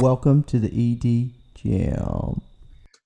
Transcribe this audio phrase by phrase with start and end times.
[0.00, 2.42] Welcome to the ED Jam.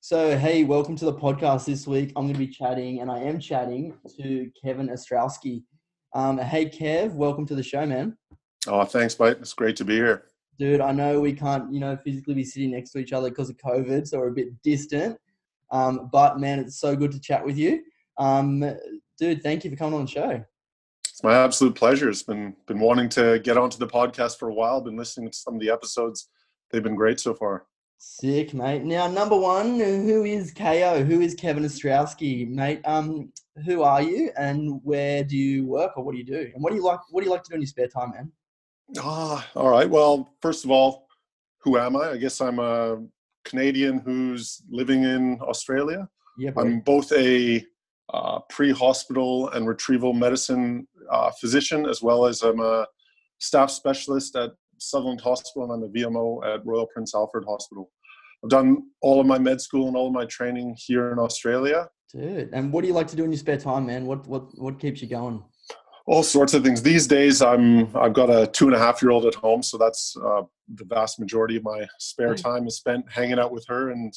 [0.00, 2.12] So, hey, welcome to the podcast this week.
[2.17, 5.62] I'm going to be chatting, and I am chatting to Kevin Ostrowski.
[6.17, 8.18] Um, hey, Kev, welcome to the show, man.
[8.67, 9.36] Oh, thanks, mate.
[9.40, 10.25] It's great to be here.
[10.58, 13.50] Dude, I know we can't, you know, physically be sitting next to each other because
[13.50, 15.17] of COVID, so we're a bit distant.
[15.70, 17.84] Um, but man, it's so good to chat with you.
[18.18, 18.64] Um,
[19.17, 20.45] dude, thank you for coming on the show.
[21.09, 22.11] It's my absolute pleasure.
[22.11, 24.81] It's been been wanting to get onto the podcast for a while.
[24.81, 26.29] Been listening to some of the episodes.
[26.71, 27.67] They've been great so far.
[27.99, 28.83] Sick, mate.
[28.83, 31.05] Now, number one, who is KO?
[31.05, 32.81] Who is Kevin Ostrowski, mate?
[32.87, 33.31] Um,
[33.67, 36.71] who are you, and where do you work, or what do you do, and what
[36.71, 37.01] do you like?
[37.11, 38.33] What do you like to do in your spare time, man?
[38.99, 39.89] Ah, all right.
[39.89, 41.09] Well, first of all,
[41.59, 42.12] who am I?
[42.12, 43.03] I guess I'm a
[43.45, 46.09] Canadian who's living in Australia.
[46.39, 47.62] Yeah, I'm both a
[48.15, 52.87] uh, pre-hospital and retrieval medicine uh, physician, as well as I'm a
[53.41, 57.91] staff specialist at Sutherland Hospital, and I'm a VMO at Royal Prince Alfred Hospital.
[58.42, 61.89] I've done all of my med school and all of my training here in Australia.
[62.12, 64.06] Dude, and what do you like to do in your spare time, man?
[64.06, 65.45] What what what keeps you going?
[66.06, 66.83] All sorts of things.
[66.83, 69.77] These days, I'm I've got a two and a half year old at home, so
[69.78, 70.42] that's uh,
[70.75, 74.12] the vast majority of my spare time is spent hanging out with her and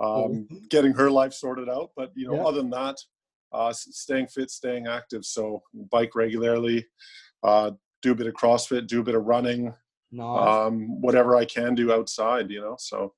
[0.00, 1.90] um, getting her life sorted out.
[1.96, 2.44] But you know, Yeah.
[2.44, 2.96] other than that,
[3.52, 5.24] uh, staying fit, staying active.
[5.24, 6.84] So bike regularly,
[7.44, 7.70] uh,
[8.02, 9.72] do a bit of CrossFit, do a bit of running,
[10.14, 10.68] Nice.
[10.68, 12.50] um, whatever I can do outside.
[12.50, 13.14] You know, so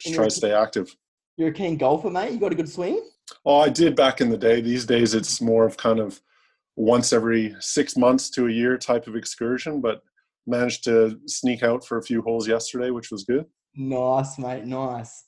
[0.00, 0.94] just try to stay active.
[1.36, 2.32] You're a keen golfer, mate.
[2.32, 3.02] You got a good swing.
[3.44, 4.60] Oh, I did back in the day.
[4.60, 6.20] These days, it's more of kind of
[6.76, 10.02] once every six months to a year type of excursion, but
[10.46, 13.44] managed to sneak out for a few holes yesterday, which was good.
[13.74, 14.64] Nice, mate.
[14.64, 15.24] Nice.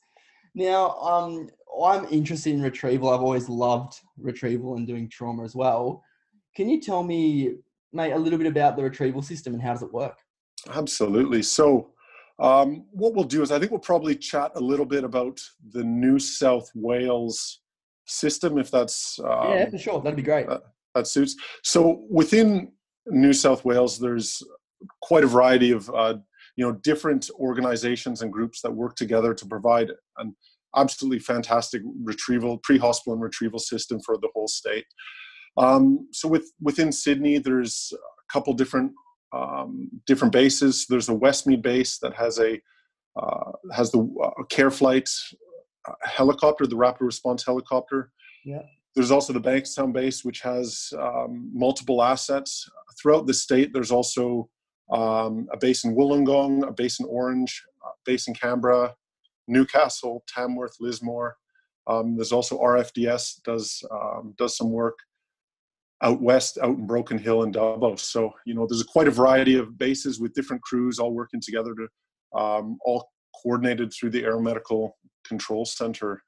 [0.53, 1.49] Now, um,
[1.83, 3.09] I'm interested in retrieval.
[3.09, 6.03] I've always loved retrieval and doing trauma as well.
[6.55, 7.55] Can you tell me,
[7.91, 10.17] mate, a little bit about the retrieval system and how does it work?
[10.73, 11.43] Absolutely.
[11.43, 11.91] So,
[12.39, 15.39] um, what we'll do is I think we'll probably chat a little bit about
[15.71, 17.61] the New South Wales
[18.07, 20.01] system, if that's um, yeah, for sure.
[20.01, 20.47] That'd be great.
[20.47, 20.59] uh,
[20.95, 21.35] that suits.
[21.63, 22.71] So within
[23.07, 24.41] New South Wales, there's
[25.01, 26.15] quite a variety of uh,
[26.55, 30.35] you know different organizations and groups that work together to provide an
[30.75, 34.85] absolutely fantastic retrieval, pre-hospital and retrieval system for the whole state.
[35.57, 38.91] Um, so with within Sydney, there's a couple different
[39.35, 40.85] um, different bases.
[40.87, 42.59] There's the Westmead base that has a
[43.17, 45.09] uh, has the uh, CareFlight
[45.87, 48.11] uh, helicopter, the rapid response helicopter.
[48.43, 48.63] Yeah.
[48.95, 52.69] There's also the Bankstown base, which has um, multiple assets
[52.99, 53.71] throughout the state.
[53.73, 54.49] There's also
[54.91, 58.93] um, a base in Wollongong, a base in Orange, a base in Canberra,
[59.47, 61.37] Newcastle, Tamworth, Lismore.
[61.87, 64.97] Um, there's also RFDS does um, does some work
[66.01, 67.99] out west, out in Broken Hill and Dubbo.
[67.99, 71.73] So you know, there's quite a variety of bases with different crews all working together
[71.75, 73.09] to um, all
[73.41, 74.91] coordinated through the Aeromedical
[75.27, 76.21] Control Center.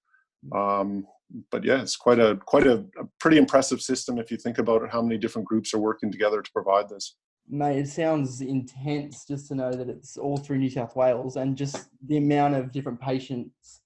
[0.56, 1.06] Um,
[1.52, 4.84] but yeah, it's quite a quite a, a pretty impressive system if you think about
[4.84, 4.92] it.
[4.92, 7.16] How many different groups are working together to provide this?
[7.50, 11.56] Mate, it sounds intense just to know that it's all through New South Wales and
[11.56, 13.82] just the amount of different patients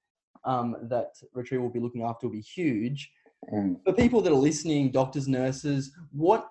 [0.46, 3.12] um, that retrieval will be looking after will be huge.
[3.52, 3.84] Mm.
[3.84, 6.47] For people that are listening, doctors, nurses, what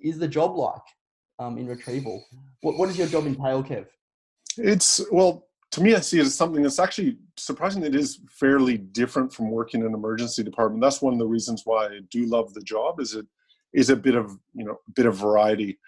[0.00, 0.82] is the job like
[1.38, 2.24] um, in retrieval?
[2.60, 3.86] What, what does your job entail, Kev?
[4.56, 8.78] It's well, to me, I see it as something that's actually surprisingly it is fairly
[8.78, 10.80] different from working in an emergency department.
[10.80, 13.00] That's one of the reasons why I do love the job.
[13.00, 13.26] Is it
[13.72, 15.78] is a bit of you know a bit of variety.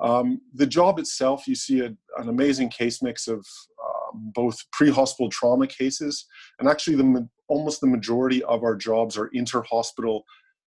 [0.00, 3.46] Um, the job itself, you see a, an amazing case mix of
[3.84, 6.26] um, both pre-hospital trauma cases
[6.58, 10.24] and actually the almost the majority of our jobs are inter-hospital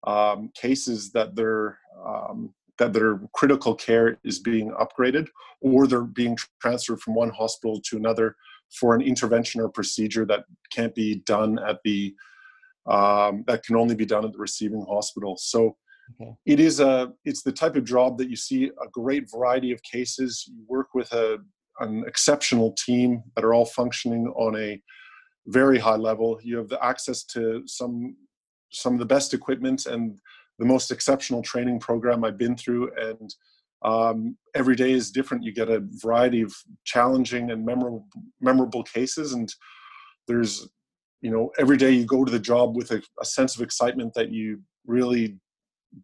[0.07, 5.29] um, cases that they're um, that their critical care is being upgraded
[5.61, 8.35] or they're being transferred from one hospital to another
[8.71, 12.15] for an intervention or procedure that can't be done at the
[12.87, 15.37] um, that can only be done at the receiving hospital.
[15.37, 15.77] So
[16.21, 16.33] Okay.
[16.47, 19.83] it is a it's the type of job that you see a great variety of
[19.83, 20.45] cases.
[20.49, 21.39] You work with a
[21.81, 24.81] an exceptional team that are all functioning on a
[25.47, 26.39] very high level.
[26.43, 28.17] You have the access to some
[28.73, 30.17] some of the best equipment and
[30.59, 33.35] the most exceptional training program I've been through, and
[33.83, 35.43] um, every day is different.
[35.43, 36.55] You get a variety of
[36.85, 38.07] challenging and memorable
[38.41, 39.53] memorable cases, and
[40.29, 40.69] there's
[41.23, 44.15] you know every day you go to the job with a, a sense of excitement
[44.15, 45.39] that you really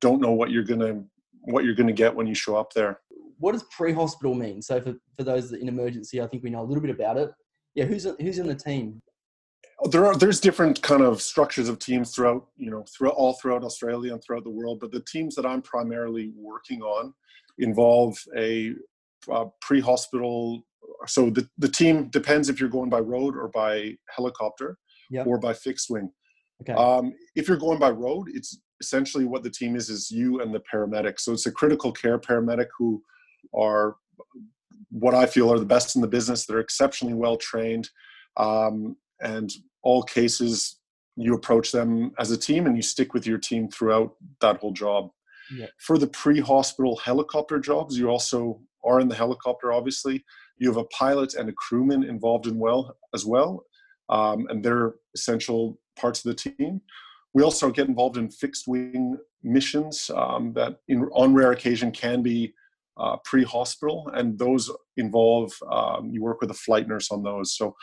[0.00, 1.02] don't know what you're gonna
[1.42, 3.00] what you're gonna get when you show up there.
[3.38, 4.62] What does pre-hospital mean?
[4.62, 7.30] So for, for those in emergency, I think we know a little bit about it.
[7.74, 9.00] Yeah, who's who's in the team?
[9.90, 13.62] there are there's different kind of structures of teams throughout you know throughout all throughout
[13.62, 17.12] australia and throughout the world but the teams that i'm primarily working on
[17.58, 18.72] involve a
[19.30, 20.62] uh, pre-hospital
[21.04, 24.78] so the, the team depends if you're going by road or by helicopter
[25.10, 25.26] Yep.
[25.26, 26.10] or by fixed wing.
[26.62, 26.72] Okay.
[26.72, 30.54] Um, if you're going by road, it's essentially what the team is is you and
[30.54, 31.20] the paramedic.
[31.20, 33.02] So it's a critical care paramedic who
[33.54, 33.96] are
[34.90, 36.46] what I feel are the best in the business.
[36.46, 37.90] They're exceptionally well trained,
[38.36, 39.50] um, and
[39.82, 40.78] all cases
[41.16, 44.72] you approach them as a team and you stick with your team throughout that whole
[44.72, 45.10] job.
[45.50, 45.66] Yeah.
[45.78, 49.72] For the pre-hospital helicopter jobs, you also are in the helicopter.
[49.72, 50.24] Obviously,
[50.58, 53.64] you have a pilot and a crewman involved in well as well,
[54.08, 56.80] um, and they're essential parts of the team.
[57.32, 62.22] We also get involved in fixed wing missions um, that, in, on rare occasion, can
[62.22, 62.54] be
[62.98, 67.56] uh, pre-hospital, and those involve um, you work with a flight nurse on those.
[67.56, 67.74] So,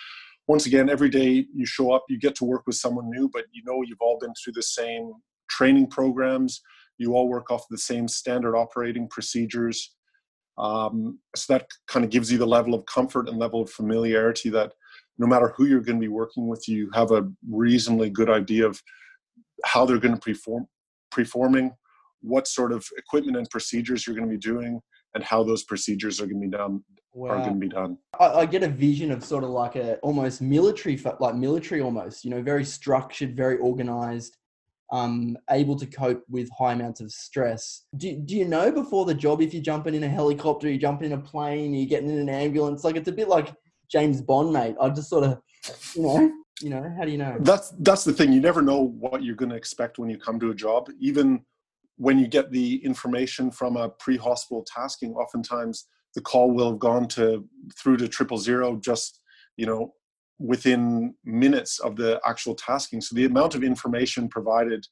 [0.48, 3.46] once again, every day you show up, you get to work with someone new, but
[3.52, 5.14] you know you've all been through the same
[5.50, 6.62] training programs.
[6.98, 9.96] You all work off the same standard operating procedures.
[10.58, 14.50] Um, so that kind of gives you the level of comfort and level of familiarity
[14.52, 14.74] that
[15.18, 18.66] no matter who you're going to be working with, you have a reasonably good idea
[18.66, 18.82] of
[19.64, 20.68] how they're going to perform,
[21.12, 21.72] performing,
[22.22, 24.82] what sort of equipment and procedures you're going to be doing,
[25.16, 26.84] and how those procedures are going to be done.
[27.16, 28.00] Are going to be done.
[28.20, 32.26] I, I get a vision of sort of like a almost military, like military almost.
[32.26, 34.36] You know, very structured, very organized,
[34.92, 37.86] um, able to cope with high amounts of stress.
[37.98, 41.12] Do, do you know before the job if you're jumping in a helicopter, you're jumping
[41.12, 42.84] in a plane, you're getting in an ambulance?
[42.84, 43.54] Like it's a bit like
[43.92, 44.76] James Bond, mate.
[44.82, 45.40] I just sort of,
[45.96, 46.32] you know,
[46.62, 47.38] you know, how do you know?
[47.42, 48.34] That's that's the thing.
[48.34, 50.90] You never know what you're going to expect when you come to a job.
[51.00, 51.44] Even
[51.98, 57.08] when you get the information from a pre-hospital tasking, oftentimes the call will have gone
[57.10, 57.48] to
[57.82, 59.20] through to triple zero just
[59.58, 59.94] you know
[60.40, 63.02] within minutes of the actual tasking.
[63.02, 64.86] So the amount of information provided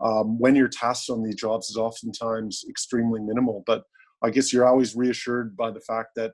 [0.00, 3.62] um, when you're tasked on these jobs is oftentimes extremely minimal.
[3.66, 3.84] But
[4.22, 6.32] I guess you're always reassured by the fact that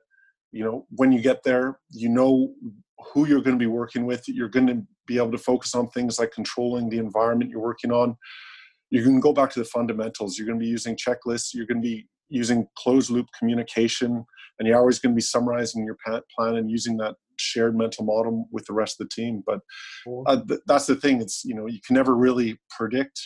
[0.51, 2.53] you know when you get there, you know
[3.13, 4.27] who you're going to be working with.
[4.27, 7.91] You're going to be able to focus on things like controlling the environment you're working
[7.91, 8.15] on.
[8.91, 10.37] You can go back to the fundamentals.
[10.37, 11.53] You're going to be using checklists.
[11.53, 14.25] You're going to be using closed loop communication,
[14.59, 15.97] and you're always going to be summarizing your
[16.37, 19.43] plan and using that shared mental model with the rest of the team.
[19.45, 19.59] But
[20.27, 21.21] uh, th- that's the thing.
[21.21, 23.19] It's you know you can never really predict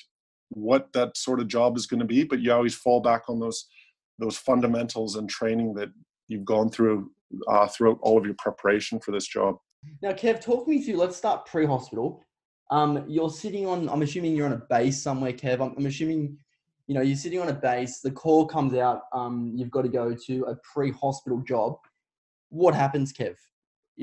[0.50, 3.40] what that sort of job is going to be, but you always fall back on
[3.40, 3.66] those
[4.20, 5.90] those fundamentals and training that
[6.28, 7.12] you've gone through
[7.48, 9.56] uh, throughout all of your preparation for this job.
[10.02, 10.98] Now, Kev, talk me through.
[10.98, 12.24] Let's start pre-hospital.
[12.72, 13.90] Um, you're sitting on.
[13.90, 15.62] I'm assuming you're on a base somewhere, Kev.
[15.62, 16.38] I'm, I'm assuming,
[16.88, 18.00] you know, you're sitting on a base.
[18.00, 19.04] The call comes out.
[19.14, 21.78] Um, you've got to go to a pre-hospital job.
[22.50, 23.36] What happens, Kev?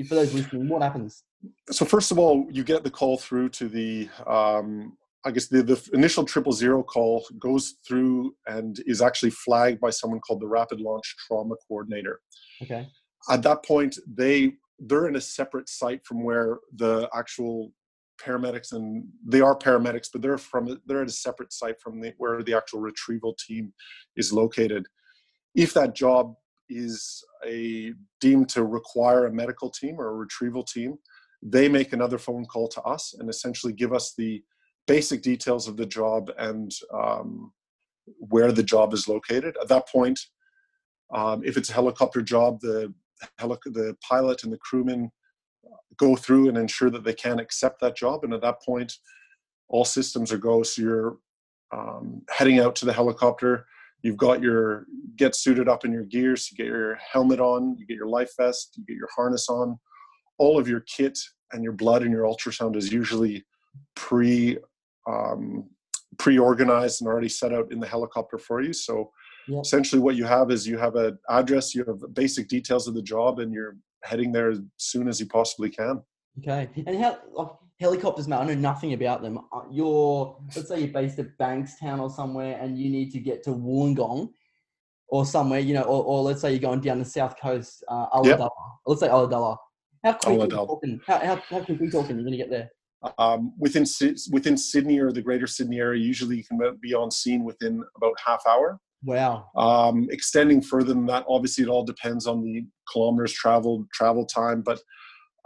[0.07, 1.23] For those listening, what happens?
[1.69, 4.09] So first of all, you get the call through to the.
[4.25, 9.79] Um, I guess the, the initial triple zero call goes through and is actually flagged
[9.79, 12.19] by someone called the Rapid Launch Trauma Coordinator.
[12.61, 12.89] Okay.
[13.29, 17.71] At that point, they they're in a separate site from where the actual
[18.23, 22.13] paramedics and they are paramedics, but they're from they're at a separate site from the,
[22.17, 23.73] where the actual retrieval team
[24.15, 24.85] is located.
[25.55, 26.35] If that job
[26.69, 30.97] is a deemed to require a medical team or a retrieval team,
[31.41, 34.41] they make another phone call to us and essentially give us the
[34.87, 37.51] basic details of the job and um,
[38.17, 39.55] where the job is located.
[39.61, 40.19] At that point,
[41.13, 42.93] um, if it's a helicopter job, the
[43.39, 45.11] helic- the pilot and the crewman
[45.97, 48.23] go through and ensure that they can accept that job.
[48.23, 48.93] And at that point,
[49.69, 50.63] all systems are go.
[50.63, 51.17] So you're
[51.71, 53.65] um, heading out to the helicopter.
[54.01, 56.49] You've got your get suited up in your gears.
[56.51, 57.77] You get your helmet on.
[57.77, 58.73] You get your life vest.
[58.75, 59.79] You get your harness on.
[60.37, 61.17] All of your kit
[61.51, 63.45] and your blood and your ultrasound is usually
[63.95, 64.57] pre
[65.07, 65.69] um,
[66.17, 68.73] pre-organized and already set out in the helicopter for you.
[68.73, 69.11] So
[69.47, 69.61] Yep.
[69.61, 73.01] essentially, what you have is you have an address, you have basic details of the
[73.01, 76.01] job, and you're heading there as soon as you possibly can.
[76.39, 76.69] Okay.
[76.87, 78.37] And how like, helicopters, mate?
[78.37, 79.39] I know nothing about them.
[79.51, 83.43] Uh, You're let's say you're based at Bankstown or somewhere, and you need to get
[83.43, 84.29] to Wollongong
[85.09, 88.07] or somewhere, you know, or, or let's say you're going down the south coast, uh,
[88.23, 88.39] Yep.
[88.85, 89.57] Let's say Ulladulla.
[90.03, 91.01] How quick are we talking?
[91.05, 92.15] How, how, how quick are we talking?
[92.15, 92.69] You're gonna get there.
[93.17, 93.85] Um, within
[94.31, 98.13] within Sydney or the Greater Sydney area, usually you can be on scene within about
[98.25, 98.79] half hour.
[99.03, 99.49] Wow.
[99.55, 104.61] Um, extending further than that, obviously, it all depends on the kilometers traveled, travel time.
[104.61, 104.79] But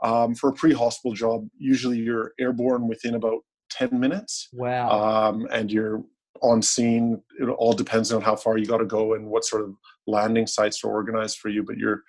[0.04, 3.40] um, for a pre-hospital job, usually you're airborne within about
[3.72, 4.90] ten minutes, Wow.
[4.90, 6.04] um, and you're
[6.42, 7.22] on scene.
[7.40, 9.74] It all depends on how far you got to go and what sort of
[10.06, 11.64] landing sites are organized for you.
[11.64, 12.04] But you're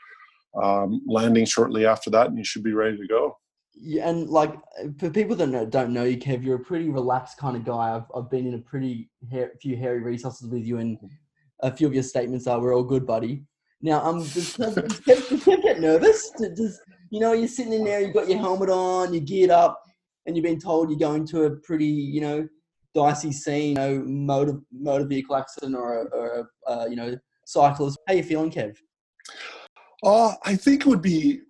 [0.62, 3.36] um, landing shortly after that, and you should be ready to go.
[3.80, 4.54] Yeah, and like
[4.98, 7.94] for people that don't know you, Kev, you're a pretty relaxed kind of guy.
[7.94, 10.98] I've, I've been in a pretty hair, few hairy resources with you, and
[11.60, 13.44] a few of your statements are "we're all good, buddy."
[13.80, 14.74] Now, um, does Kev,
[15.04, 16.30] does Kev, get nervous?
[16.54, 19.82] Does you know you're sitting in there, you've got your helmet on, you're geared up,
[20.26, 22.48] and you've been told you're going to a pretty, you know,
[22.94, 27.16] dicey scene, you know, motor motor vehicle accident or a, or a uh, you know
[27.46, 27.98] cyclist.
[28.06, 28.76] How you feeling, Kev?
[30.02, 31.40] Uh, I think it would be,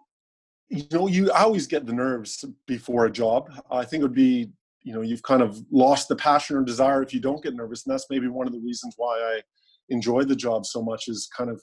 [0.69, 3.51] you know, you always get the nerves before a job.
[3.71, 4.51] I think it would be,
[4.83, 7.85] you know, you've kind of lost the passion or desire if you don't get nervous,
[7.85, 9.41] and that's maybe one of the reasons why I
[9.89, 11.09] enjoy the job so much.
[11.09, 11.63] Is kind of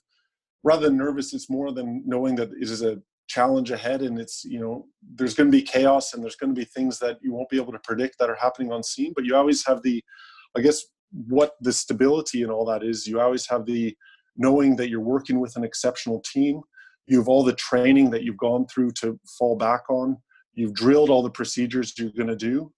[0.63, 4.44] rather than nervous, it's more than knowing that it is a challenge ahead and it's
[4.46, 7.34] you know there's going to be chaos and there's going to be things that you
[7.34, 10.03] won't be able to predict that are happening on scene but you always have the
[10.55, 10.84] i guess
[11.27, 13.96] what the stability and all that is you always have the
[14.38, 16.62] knowing that you're working with an exceptional team
[17.08, 20.15] you have all the training that you've gone through to fall back on
[20.53, 22.72] you've drilled all the procedures you're going to do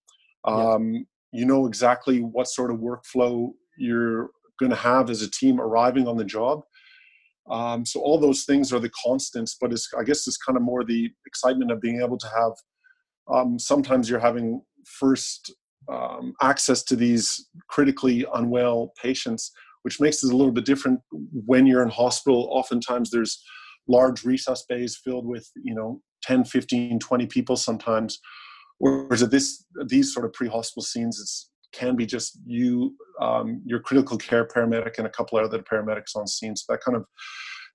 [0.45, 1.01] um, yeah.
[1.33, 6.07] you know exactly what sort of workflow you're going to have as a team arriving
[6.07, 6.61] on the job
[7.49, 10.63] um, so all those things are the constants, but it's I guess it's kind of
[10.63, 12.51] more the excitement of being able to have.
[13.33, 15.53] Um, sometimes you're having first
[15.89, 19.51] um, access to these critically unwell patients,
[19.83, 22.49] which makes it a little bit different when you're in hospital.
[22.51, 23.41] Oftentimes there's
[23.87, 28.19] large resus bays filled with you know 10, 15, 20 people sometimes.
[28.79, 33.79] Whereas at this these sort of pre-hospital scenes, it's can be just you, um, your
[33.79, 36.55] critical care paramedic, and a couple other paramedics on scene.
[36.55, 37.05] So that kind of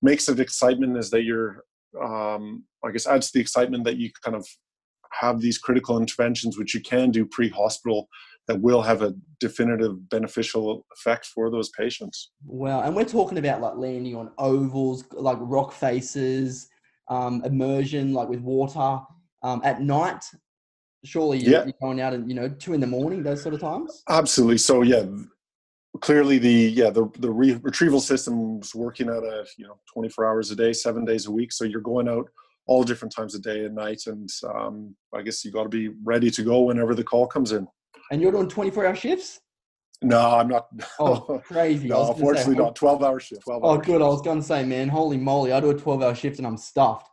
[0.01, 1.65] makes it excitement is that you're,
[2.03, 4.47] um, I guess, adds to the excitement that you kind of
[5.13, 8.09] have these critical interventions, which you can do pre-hospital,
[8.49, 12.33] that will have a definitive beneficial effect for those patients.
[12.45, 16.69] Well, and we're talking about like landing on ovals, like rock faces,
[17.09, 19.01] um, immersion, like with water.
[19.45, 20.25] Um, at night,
[21.05, 21.65] surely you're, yeah.
[21.65, 24.03] you're going out and you know two in the morning those sort of times?
[24.09, 24.59] Absolutely.
[24.59, 25.05] So yeah
[26.01, 30.51] clearly the yeah the the re- retrieval system's working at a you know 24 hours
[30.51, 31.53] a day seven days a week.
[31.53, 32.29] So you're going out
[32.67, 35.91] all different times of day and night and um, i guess you got to be
[36.05, 37.67] ready to go whenever the call comes in.
[38.11, 39.41] And you're doing 24 hour shifts?
[40.01, 40.69] No i'm not.
[40.99, 41.89] Oh crazy.
[41.89, 42.77] No unfortunately say, not.
[42.77, 43.87] 12 hour shift 12 oh hour good.
[43.87, 44.03] Shift.
[44.03, 46.57] i was gonna say man holy moly i do a 12 hour shift and i'm
[46.57, 47.09] stuffed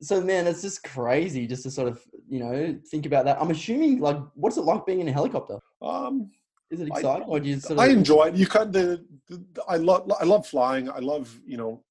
[0.00, 3.40] so man, it's just crazy just to sort of you know think about that.
[3.40, 5.58] I'm assuming like what's it like being in a helicopter?
[5.82, 6.30] Um,
[6.70, 7.78] is it exciting I, or do you sort of?
[7.80, 8.36] I enjoy it.
[8.36, 10.88] You kind the, the I love I love flying.
[10.90, 11.82] I love you know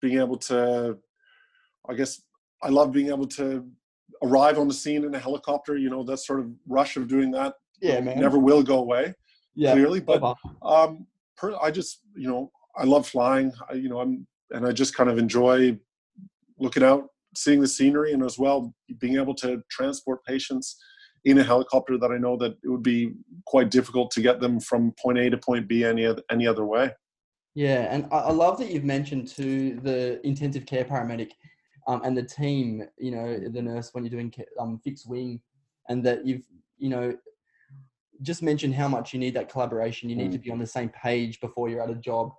[0.00, 0.98] being able to.
[1.88, 2.22] I guess
[2.62, 3.68] I love being able to
[4.22, 5.76] arrive on the scene in a helicopter.
[5.76, 7.54] You know that sort of rush of doing that.
[7.80, 8.18] Yeah, man.
[8.18, 9.14] Never will go away.
[9.54, 10.00] Yeah, clearly.
[10.00, 13.52] But um, per, I just you know I love flying.
[13.70, 15.78] I, you know I'm and I just kind of enjoy
[16.58, 20.78] looking out seeing the scenery and as well being able to transport patients
[21.24, 23.12] in a helicopter that I know that it would be
[23.46, 26.64] quite difficult to get them from point A to point B any other, any other
[26.64, 26.90] way.
[27.54, 31.32] Yeah, and I love that you've mentioned to the intensive care paramedic
[31.86, 35.40] um, and the team, you know, the nurse when you're doing um, fixed wing,
[35.88, 36.46] and that you've,
[36.78, 37.14] you know,
[38.22, 40.08] just mentioned how much you need that collaboration.
[40.08, 40.32] You need mm.
[40.32, 42.32] to be on the same page before you're at a job.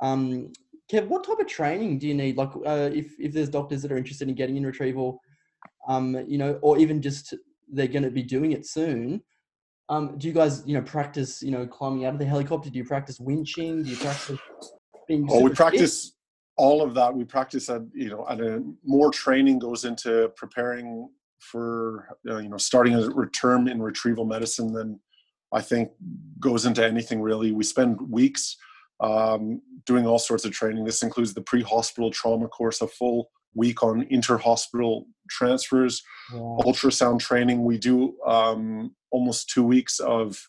[0.00, 0.52] Um,
[0.90, 2.36] Kev, what type of training do you need?
[2.36, 5.20] Like, uh, if if there's doctors that are interested in getting in retrieval,
[5.88, 7.34] um, you know, or even just
[7.72, 9.22] they're going to be doing it soon.
[9.88, 12.70] Um, do you guys, you know, practice, you know, climbing out of the helicopter?
[12.70, 13.84] Do you practice winching?
[13.84, 14.38] Do you practice
[15.06, 15.26] being?
[15.28, 16.12] Oh, we practice fit?
[16.56, 17.14] all of that.
[17.14, 22.48] We practice at, you know, at a more training goes into preparing for, uh, you
[22.48, 25.00] know, starting a return in retrieval medicine than
[25.52, 25.90] I think
[26.38, 27.50] goes into anything really.
[27.50, 28.56] We spend weeks
[29.00, 30.84] um, doing all sorts of training.
[30.84, 36.02] This includes the pre-hospital trauma course, a full week on inter-hospital transfers,
[36.32, 36.58] wow.
[36.62, 37.64] ultrasound training.
[37.64, 40.40] We do um, almost two weeks of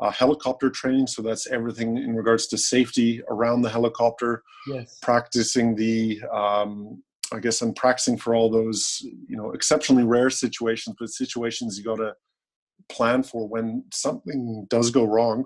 [0.00, 4.42] uh, helicopter training, so that's everything in regards to safety around the helicopter.
[4.66, 4.98] Yes.
[5.02, 7.02] Practicing the, um,
[7.32, 11.84] I guess, I'm practicing for all those, you know, exceptionally rare situations, but situations you
[11.84, 12.14] got to
[12.88, 15.44] plan for when something does go wrong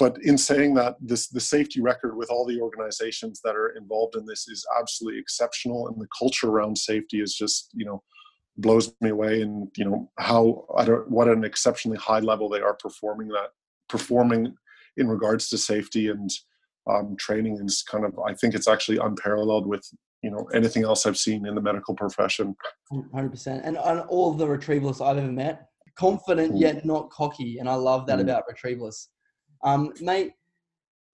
[0.00, 4.16] but in saying that this the safety record with all the organizations that are involved
[4.16, 8.02] in this is absolutely exceptional and the culture around safety is just you know
[8.56, 12.60] blows me away and you know how I don't, what an exceptionally high level they
[12.60, 13.50] are performing that
[13.88, 14.54] performing
[14.96, 16.30] in regards to safety and
[16.90, 19.84] um, training is kind of I think it's actually unparalleled with
[20.22, 22.56] you know anything else I've seen in the medical profession.
[23.12, 26.60] Hundred percent, and on all the retrievalists I've ever met, confident mm.
[26.60, 28.22] yet not cocky, and I love that mm.
[28.22, 29.08] about retrievalists.
[29.62, 30.32] Um, mate,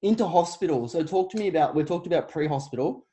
[0.03, 0.89] into hospital.
[0.89, 3.07] So talk to me about, we talked about pre-hospital.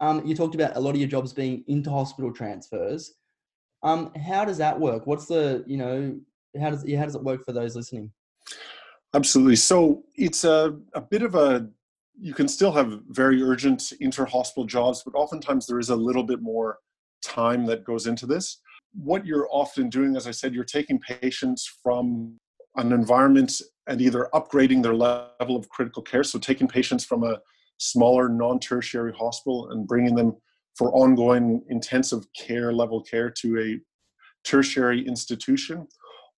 [0.00, 3.14] Um, you talked about a lot of your jobs being inter-hospital transfers.
[3.82, 5.06] Um, how does that work?
[5.06, 6.18] What's the, you know,
[6.60, 8.10] how does, how does it work for those listening?
[9.14, 9.56] Absolutely.
[9.56, 11.68] So it's a, a bit of a
[12.20, 16.40] you can still have very urgent inter-hospital jobs, but oftentimes there is a little bit
[16.40, 16.78] more
[17.24, 18.60] time that goes into this.
[18.92, 22.36] What you're often doing, as I said, you're taking patients from
[22.76, 27.38] an environment and either upgrading their level of critical care, so taking patients from a
[27.78, 30.34] smaller non-tertiary hospital and bringing them
[30.76, 35.86] for ongoing intensive care level care to a tertiary institution,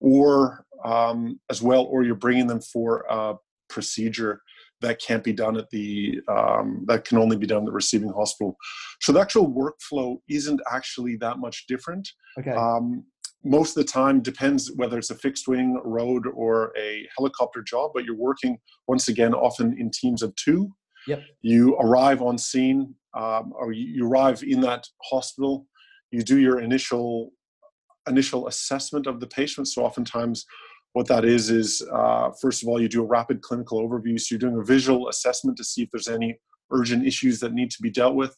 [0.01, 3.35] or um, as well, or you're bringing them for a
[3.69, 4.41] procedure
[4.83, 8.11] that can't be done at the um, that can only be done at the receiving
[8.11, 8.57] hospital.
[9.01, 12.07] So the actual workflow isn't actually that much different.
[12.39, 12.51] Okay.
[12.51, 13.05] Um,
[13.47, 17.93] most of the time depends whether it's a fixed wing road or a helicopter job,
[17.95, 20.71] but you're working once again often in teams of two.
[21.07, 21.23] Yep.
[21.43, 25.67] You arrive on scene, um, or you, arrive in that hospital.
[26.11, 27.31] You do your initial
[28.09, 29.69] initial assessment of the patient.
[29.69, 30.45] So oftentimes
[30.93, 34.35] what that is is uh, first of all you do a rapid clinical overview so
[34.35, 36.39] you're doing a visual assessment to see if there's any
[36.73, 38.35] urgent issues that need to be dealt with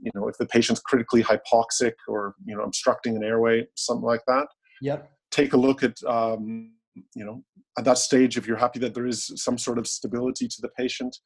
[0.00, 4.22] you know if the patient's critically hypoxic or you know obstructing an airway something like
[4.26, 4.46] that
[4.80, 6.72] yep take a look at um,
[7.14, 7.42] you know
[7.78, 10.68] at that stage if you're happy that there is some sort of stability to the
[10.70, 11.16] patient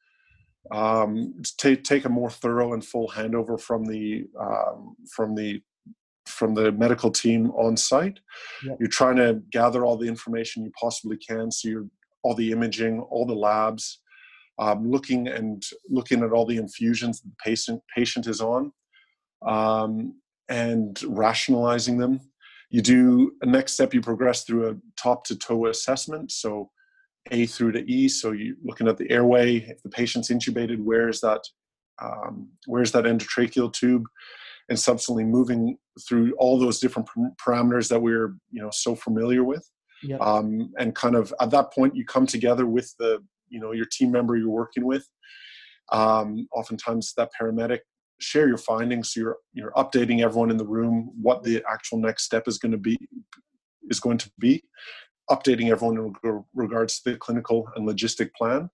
[0.69, 5.61] um, take take a more thorough and full handover from the um, from the
[6.27, 8.19] from the medical team on site.
[8.65, 8.77] Yep.
[8.79, 11.51] You're trying to gather all the information you possibly can.
[11.51, 11.87] So you're
[12.23, 14.00] all the imaging, all the labs,
[14.59, 18.71] um, looking and looking at all the infusions the patient patient is on,
[19.45, 20.15] um,
[20.49, 22.19] and rationalizing them.
[22.69, 23.93] You do a next step.
[23.93, 26.31] You progress through a top to toe assessment.
[26.31, 26.69] So
[27.31, 28.07] A through to E.
[28.07, 29.57] So you're looking at the airway.
[29.57, 31.41] If the patient's intubated, where is that?
[32.01, 34.05] Um, where's that endotracheal tube?
[34.71, 37.07] and subsequently moving through all those different
[37.45, 39.69] parameters that we're you know so familiar with
[40.03, 40.21] Yep.
[40.21, 43.19] um, and kind of at that point you come together with the
[43.51, 45.07] you know your team member you're working with
[45.91, 47.79] um, oftentimes that paramedic
[48.19, 52.23] share your findings so you're you're updating everyone in the room what the actual next
[52.23, 52.97] step is going to be
[53.89, 54.63] is going to be
[55.29, 58.69] updating everyone in reg- regards to the clinical and logistic plan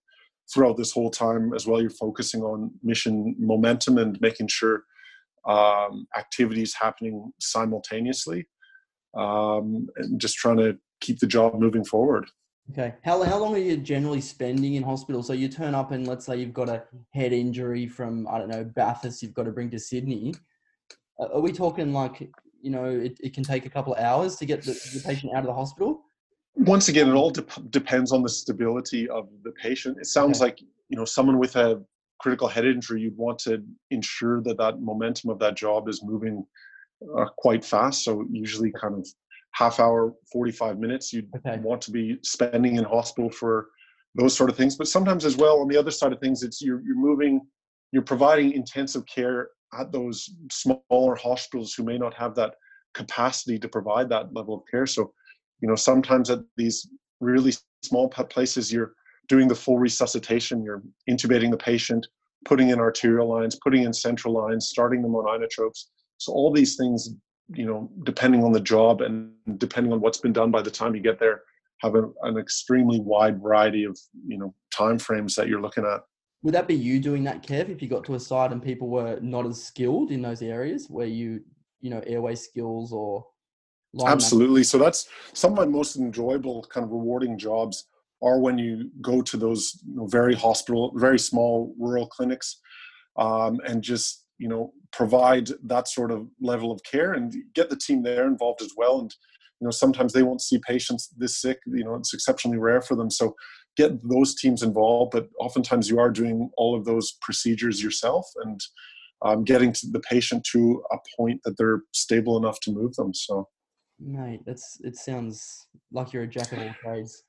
[0.52, 1.82] throughout this whole time as well.
[1.82, 4.84] You're focusing on mission momentum and making sure
[5.48, 8.48] um, activities happening simultaneously
[9.16, 12.26] um, and just trying to keep the job moving forward
[12.72, 12.96] Okay.
[13.04, 15.24] How, how long are you generally spending in hospital?
[15.24, 18.50] So you turn up and let's say you've got a head injury from, I don't
[18.50, 20.34] know, Bathurst, you've got to bring to Sydney.
[21.20, 22.30] Are we talking like,
[22.62, 25.34] you know, it, it can take a couple of hours to get the, the patient
[25.34, 26.04] out of the hospital?
[26.58, 30.50] once again it all dep depends on the stability of the patient it sounds Okay.
[30.50, 31.82] like you know someone with a
[32.20, 36.44] critical head injury you'd want to ensure that that momentum of that job is moving
[37.16, 39.08] uh, quite fast so usually kind of
[39.58, 41.60] half hour 45 minutes you'd Okay.
[41.60, 43.70] want to be spending in hospital for
[44.16, 44.76] those sort of things.
[44.76, 47.42] But sometimes as well on the other side of things it's you're, you're moving
[47.92, 52.56] you're providing intensive care at those smaller hospitals who may not have that
[52.94, 54.86] capacity to provide that level of care.
[54.86, 55.14] So
[55.62, 56.88] you know sometimes at these
[57.20, 58.94] really small places you're
[59.28, 62.08] doing the full resuscitation you're intubating the patient
[62.46, 65.86] putting in arterial lines putting in central lines starting them on inotropes.
[66.20, 67.10] So all these things
[67.50, 70.96] you know depending on the job and depending on what's been done by the time
[70.96, 71.44] you get there
[71.82, 76.02] have a, an extremely wide variety of you know time frames that you're looking at
[76.44, 78.90] Would that be you doing that, Kev, if you got to a site and people
[78.90, 81.42] were not as skilled in those areas where you,
[81.82, 83.26] you know, airway skills or
[84.06, 84.64] Absolutely.
[84.64, 87.86] So that's some of my most enjoyable, kind of rewarding jobs
[88.22, 92.60] are when you go to those you know, very hospital, very small rural clinics,
[93.18, 97.76] um, and just you know provide that sort of level of care and get the
[97.76, 99.00] team there involved as well.
[99.00, 99.14] And
[99.60, 101.60] you know sometimes they won't see patients this sick.
[101.66, 103.10] You know it's exceptionally rare for them.
[103.10, 103.36] So
[103.76, 105.12] get those teams involved.
[105.12, 108.60] But oftentimes you are doing all of those procedures yourself and.
[109.26, 113.16] Um, getting to the patient to a point that they're stable enough to move them.
[113.16, 113.48] So,
[114.00, 117.24] Mate, that's it sounds like you're a jack of all trades.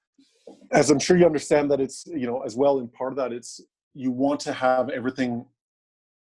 [0.72, 3.32] as I'm sure you understand that it's you know as well in part of that
[3.32, 3.60] it's
[3.94, 5.44] you want to have everything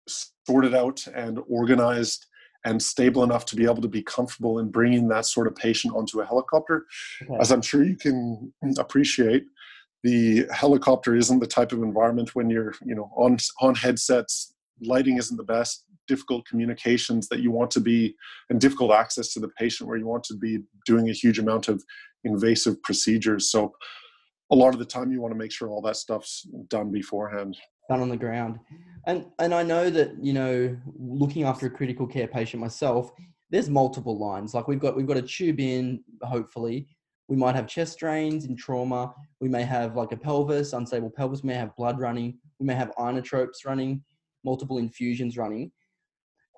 [0.09, 2.25] sorted out and organized
[2.65, 5.95] and stable enough to be able to be comfortable in bringing that sort of patient
[5.95, 6.85] onto a helicopter.
[7.21, 7.37] Okay.
[7.39, 9.45] As I'm sure you can appreciate,
[10.03, 14.53] the helicopter isn't the type of environment when you're you know on on headsets.
[14.81, 15.85] Lighting isn't the best.
[16.07, 18.15] Difficult communications that you want to be,
[18.49, 21.67] and difficult access to the patient where you want to be doing a huge amount
[21.67, 21.83] of
[22.23, 23.51] invasive procedures.
[23.51, 23.73] So
[24.51, 27.57] a lot of the time you want to make sure all that stuff's done beforehand.
[27.89, 28.59] Done on the ground.
[29.07, 33.11] And and I know that you know looking after a critical care patient myself,
[33.49, 34.53] there's multiple lines.
[34.53, 36.87] Like we've got we've got a tube in, hopefully.
[37.27, 39.13] we might have chest drains in trauma.
[39.41, 41.43] We may have like a pelvis, unstable pelvis.
[41.43, 42.37] We may have blood running.
[42.59, 44.03] We may have inotropes running,
[44.43, 45.71] multiple infusions running.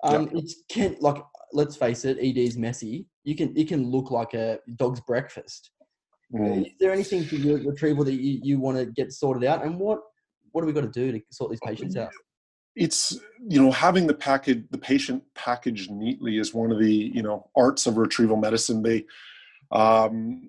[0.04, 0.40] Um, yeah.
[0.40, 3.06] It's can like let's face it, ED is messy.
[3.24, 5.70] You can it can look like a dog's breakfast.
[6.34, 6.66] Mm.
[6.66, 9.64] Is there anything for your retrieval that you, you want to get sorted out?
[9.64, 10.00] And what
[10.52, 12.10] what do we got to do to sort these patients out?
[12.74, 17.22] It's you know having the package the patient packaged neatly is one of the you
[17.22, 18.82] know arts of retrieval medicine.
[18.82, 19.04] They
[19.70, 20.48] um,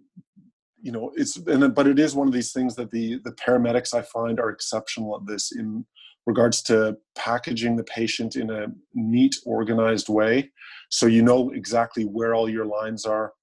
[0.82, 3.94] you know it's and but it is one of these things that the the paramedics
[3.94, 5.86] I find are exceptional at this in
[6.26, 10.52] regards to packaging the patient in a neat organized way
[10.90, 13.34] so you know exactly where all your lines are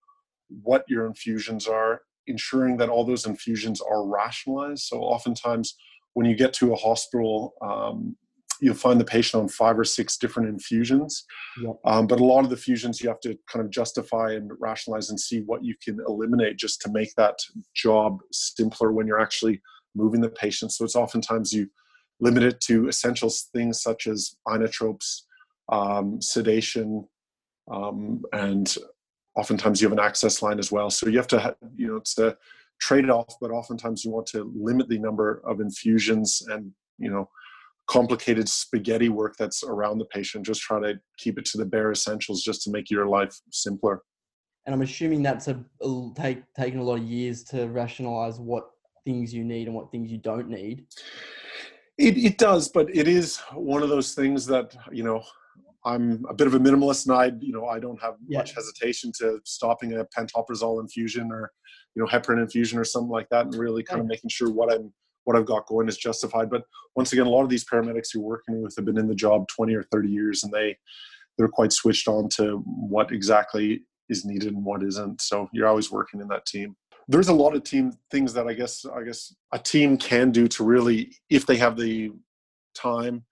[0.62, 5.77] what your infusions are ensuring that all those infusions are rationalized so oftentimes
[6.14, 8.16] when you get to a hospital um,
[8.61, 11.25] you'll find the patient on five or six different infusions.
[11.62, 11.77] Yep.
[11.85, 15.11] Um, but a lot of the fusions you have to kind of justify and rationalize
[15.11, 17.38] and see what you can eliminate just to make that
[17.75, 19.61] job simpler when you're actually
[19.94, 20.73] moving the patient.
[20.73, 21.68] So it's oftentimes you
[22.20, 25.23] limit it to essential things such as inotropes,
[25.70, 27.07] um, sedation,
[27.73, 28.77] um, and
[29.37, 30.90] oftentimes you have an access line as well.
[30.90, 32.37] So you have to, you know, it's a
[32.80, 37.28] trade-off, but oftentimes you want to limit the number of infusions and, you know,
[37.86, 40.46] complicated spaghetti work that's around the patient.
[40.46, 44.02] Just try to keep it to the bare essentials just to make your life simpler.
[44.66, 48.70] And I'm assuming that's a, a take taken a lot of years to rationalize what
[49.04, 50.86] things you need and what things you don't need.
[51.98, 55.22] It, it does, but it is one of those things that you know
[55.84, 58.38] I'm a bit of a minimalist, and I, you know, I don't have yeah.
[58.38, 61.50] much hesitation to stopping a pantoprazole infusion or,
[61.94, 64.72] you know, heparin infusion or something like that, and really kind of making sure what
[64.72, 64.92] I'm
[65.24, 66.50] what I've got going is justified.
[66.50, 66.64] But
[66.96, 69.48] once again, a lot of these paramedics you're working with have been in the job
[69.48, 70.76] 20 or 30 years, and they
[71.38, 75.20] they're quite switched on to what exactly is needed and what isn't.
[75.22, 76.76] So you're always working in that team.
[77.08, 80.46] There's a lot of team things that I guess I guess a team can do
[80.48, 82.10] to really, if they have the
[82.74, 83.24] time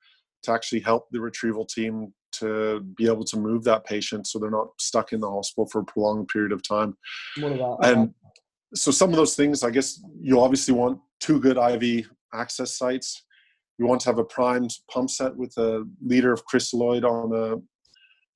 [0.45, 4.51] to actually help the retrieval team to be able to move that patient so they're
[4.51, 6.97] not stuck in the hospital for a prolonged period of time.
[7.37, 8.15] About and
[8.75, 13.25] so some of those things, I guess you obviously want two good IV access sites.
[13.79, 17.63] You want to have a primed pump set with a liter of crystalloid on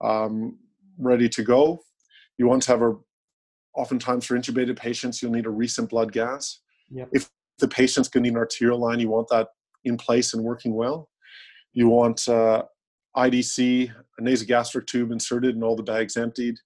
[0.03, 0.59] a um,
[0.99, 1.81] ready to go.
[2.39, 2.95] You want to have a
[3.75, 6.61] oftentimes for intubated patients you'll need a recent blood gas.
[6.91, 7.09] Yep.
[7.13, 9.49] If the patient's going to need an arterial line, you want that
[9.85, 11.09] in place and working well.
[11.73, 12.65] You want uh,
[13.17, 16.57] IDC, a nasogastric tube inserted and all the bags emptied.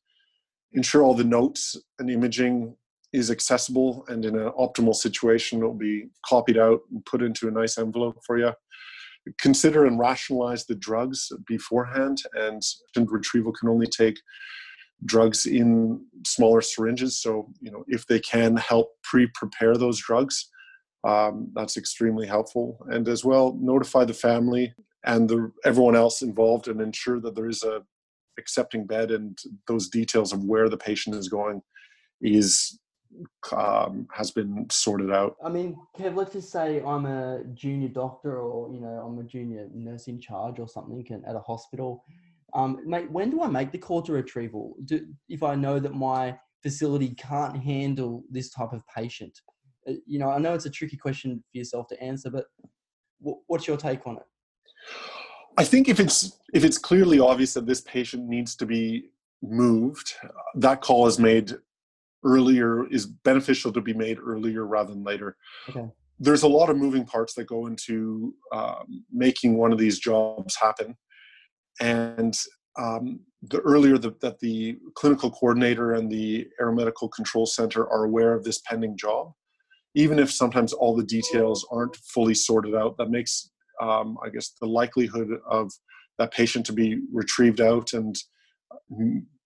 [0.72, 2.76] Ensure all the notes and imaging
[3.12, 7.50] is accessible and in an optimal situation it'll be copied out and put into a
[7.50, 8.52] nice envelope for you
[9.40, 12.62] consider and rationalize the drugs beforehand and
[13.08, 14.18] retrieval can only take
[15.04, 20.50] drugs in smaller syringes so you know if they can help pre-prepare those drugs
[21.06, 24.74] um, that's extremely helpful and as well notify the family
[25.06, 27.82] and the everyone else involved and ensure that there is a
[28.38, 31.62] accepting bed and those details of where the patient is going
[32.20, 32.78] is
[33.52, 35.36] um, has been sorted out.
[35.42, 39.22] I mean, Kev, let's just say I'm a junior doctor or, you know, I'm a
[39.22, 42.04] junior nurse in charge or something at a hospital.
[42.52, 44.74] Um, mate, when do I make the call to retrieval?
[44.84, 49.38] Do, if I know that my facility can't handle this type of patient?
[49.88, 52.46] Uh, you know, I know it's a tricky question for yourself to answer, but
[53.20, 54.24] what's your take on it?
[55.58, 59.10] I think if it's if it's clearly obvious that this patient needs to be
[59.42, 60.14] moved,
[60.54, 61.52] that call is made
[62.24, 65.36] earlier is beneficial to be made earlier rather than later.
[65.68, 65.88] Okay.
[66.18, 70.56] There's a lot of moving parts that go into um, making one of these jobs
[70.56, 70.96] happen,
[71.80, 72.34] and
[72.78, 78.32] um, the earlier the, that the clinical coordinator and the aeromedical control center are aware
[78.32, 79.32] of this pending job,
[79.94, 84.52] even if sometimes all the details aren't fully sorted out, that makes um, I guess
[84.60, 85.72] the likelihood of
[86.18, 88.16] that patient to be retrieved out and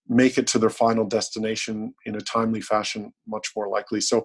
[0.09, 4.01] make it to their final destination in a timely fashion much more likely.
[4.01, 4.25] So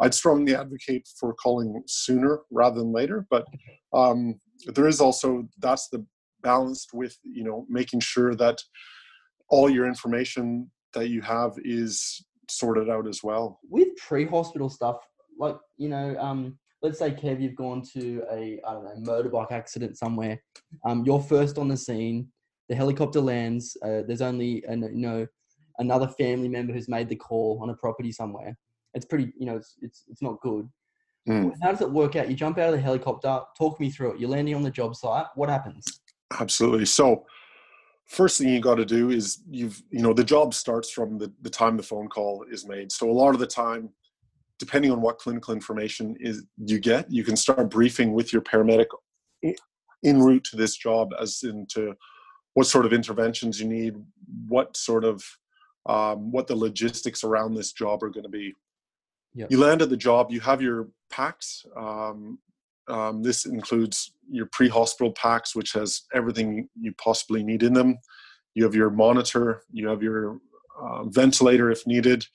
[0.00, 3.46] I'd strongly advocate for calling sooner rather than later, but
[3.92, 6.04] um, there is also that's the
[6.42, 8.58] balanced with you know making sure that
[9.48, 13.60] all your information that you have is sorted out as well.
[13.68, 14.96] With pre-hospital stuff,
[15.38, 19.52] like you know, um, let's say Kev, you've gone to a I don't know motorbike
[19.52, 20.42] accident somewhere.
[20.84, 22.28] Um, you're first on the scene
[22.70, 23.76] the helicopter lands.
[23.84, 25.26] Uh, there's only an, you know
[25.78, 28.56] another family member who's made the call on a property somewhere.
[28.94, 30.68] It's pretty you know it's it's, it's not good.
[31.28, 31.52] Mm.
[31.60, 32.30] How does it work out?
[32.30, 33.40] You jump out of the helicopter.
[33.58, 34.20] Talk me through it.
[34.20, 35.26] You're landing on the job site.
[35.34, 35.84] What happens?
[36.38, 36.86] Absolutely.
[36.86, 37.26] So
[38.06, 41.30] first thing you got to do is you've you know the job starts from the,
[41.42, 43.88] the time the phone call is made so a lot of the time
[44.60, 48.86] depending on what clinical information is you get, you can start briefing with your paramedic
[50.04, 51.94] en route to this job as into
[52.54, 53.94] what sort of interventions you need,
[54.46, 55.24] what sort of
[55.86, 58.54] um, what the logistics around this job are going to be.
[59.34, 59.50] Yep.
[59.50, 61.64] You land at the job, you have your packs.
[61.74, 62.38] Um,
[62.86, 67.98] um, this includes your pre-hospital packs, which has everything you possibly need in them.
[68.54, 70.38] You have your monitor, you have your
[70.80, 72.26] uh, ventilator if needed,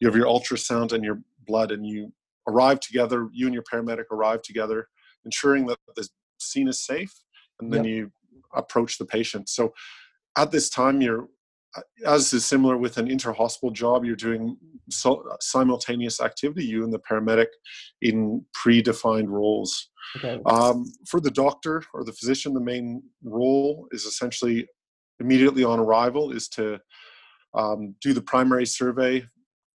[0.00, 2.12] you have your ultrasound and your blood, and you
[2.48, 3.28] arrive together.
[3.32, 4.88] You and your paramedic arrive together,
[5.24, 7.12] ensuring that the scene is safe,
[7.60, 7.94] and then yep.
[7.94, 8.12] you
[8.54, 9.48] approach the patient.
[9.48, 9.72] So
[10.36, 11.28] at this time, you're
[12.06, 14.56] as is similar with an inter-hospital job, you're doing
[14.90, 17.46] so, simultaneous activity, you and the paramedic,
[18.02, 19.90] in predefined roles.
[20.16, 20.40] Okay.
[20.46, 24.68] Um, for the doctor or the physician, the main role is essentially
[25.20, 26.78] immediately on arrival is to
[27.54, 29.24] um, do the primary survey,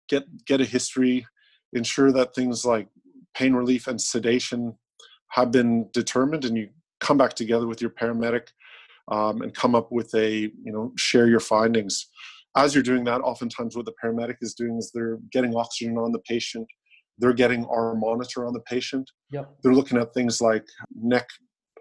[0.08, 1.25] get get a history,
[1.73, 2.88] ensure that things like
[3.36, 4.75] pain relief and sedation
[5.29, 8.47] have been determined, and you come back together with your paramedic
[9.10, 12.08] um, and come up with a you know share your findings
[12.55, 16.12] as you're doing that oftentimes what the paramedic is doing is they're getting oxygen on
[16.12, 16.67] the patient
[17.17, 19.49] they're getting our monitor on the patient yep.
[19.63, 21.27] they're looking at things like neck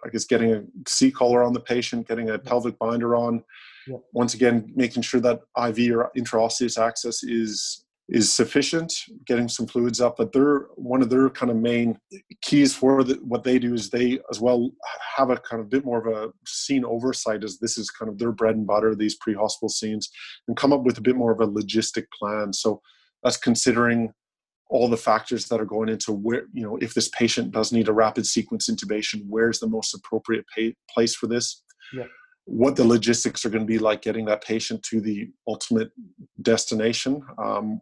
[0.04, 2.44] i guess getting a c collar on the patient getting a yep.
[2.44, 3.42] pelvic binder on
[3.86, 4.00] yep.
[4.12, 8.92] once again making sure that iv or intraosseous access is is sufficient,
[9.26, 10.16] getting some fluids up.
[10.16, 11.98] But they're one of their kind of main
[12.42, 14.70] keys for the, what they do is they as well
[15.16, 18.18] have a kind of bit more of a scene oversight as this is kind of
[18.18, 20.08] their bread and butter, these pre-hospital scenes,
[20.46, 22.52] and come up with a bit more of a logistic plan.
[22.52, 22.80] So
[23.22, 24.12] that's considering
[24.70, 27.88] all the factors that are going into where you know if this patient does need
[27.88, 31.62] a rapid sequence intubation, where's the most appropriate pay, place for this.
[31.92, 32.04] Yeah
[32.48, 35.90] what the logistics are going to be like getting that patient to the ultimate
[36.40, 37.22] destination.
[37.36, 37.78] Um,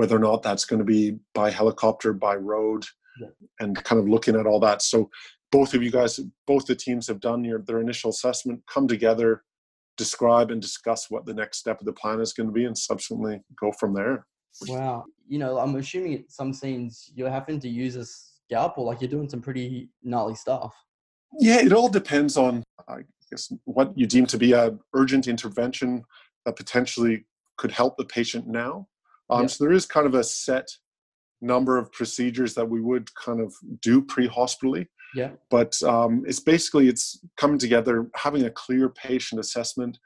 [0.00, 2.86] whether or not that's going to be by helicopter, by road,
[3.20, 3.28] yeah.
[3.58, 4.80] and kind of looking at all that.
[4.80, 5.10] So
[5.52, 9.42] both of you guys, both the teams have done your their initial assessment, come together,
[9.98, 12.78] describe and discuss what the next step of the plan is going to be, and
[12.78, 14.24] subsequently go from there.
[14.68, 19.02] Wow, you know, I'm assuming at some scenes you're having to use a scalpel, like
[19.02, 20.74] you're doing some pretty gnarly stuff.
[21.38, 26.04] Yeah, it all depends on, I guess, what you deem to be a urgent intervention
[26.46, 27.26] that potentially
[27.58, 28.86] could help the patient now
[29.30, 29.46] um, yeah.
[29.46, 30.68] So there is kind of a set
[31.40, 34.88] number of procedures that we would kind of do pre-hospitally.
[35.14, 35.30] Yeah.
[35.50, 39.98] But um, it's basically it's coming together, having a clear patient assessment,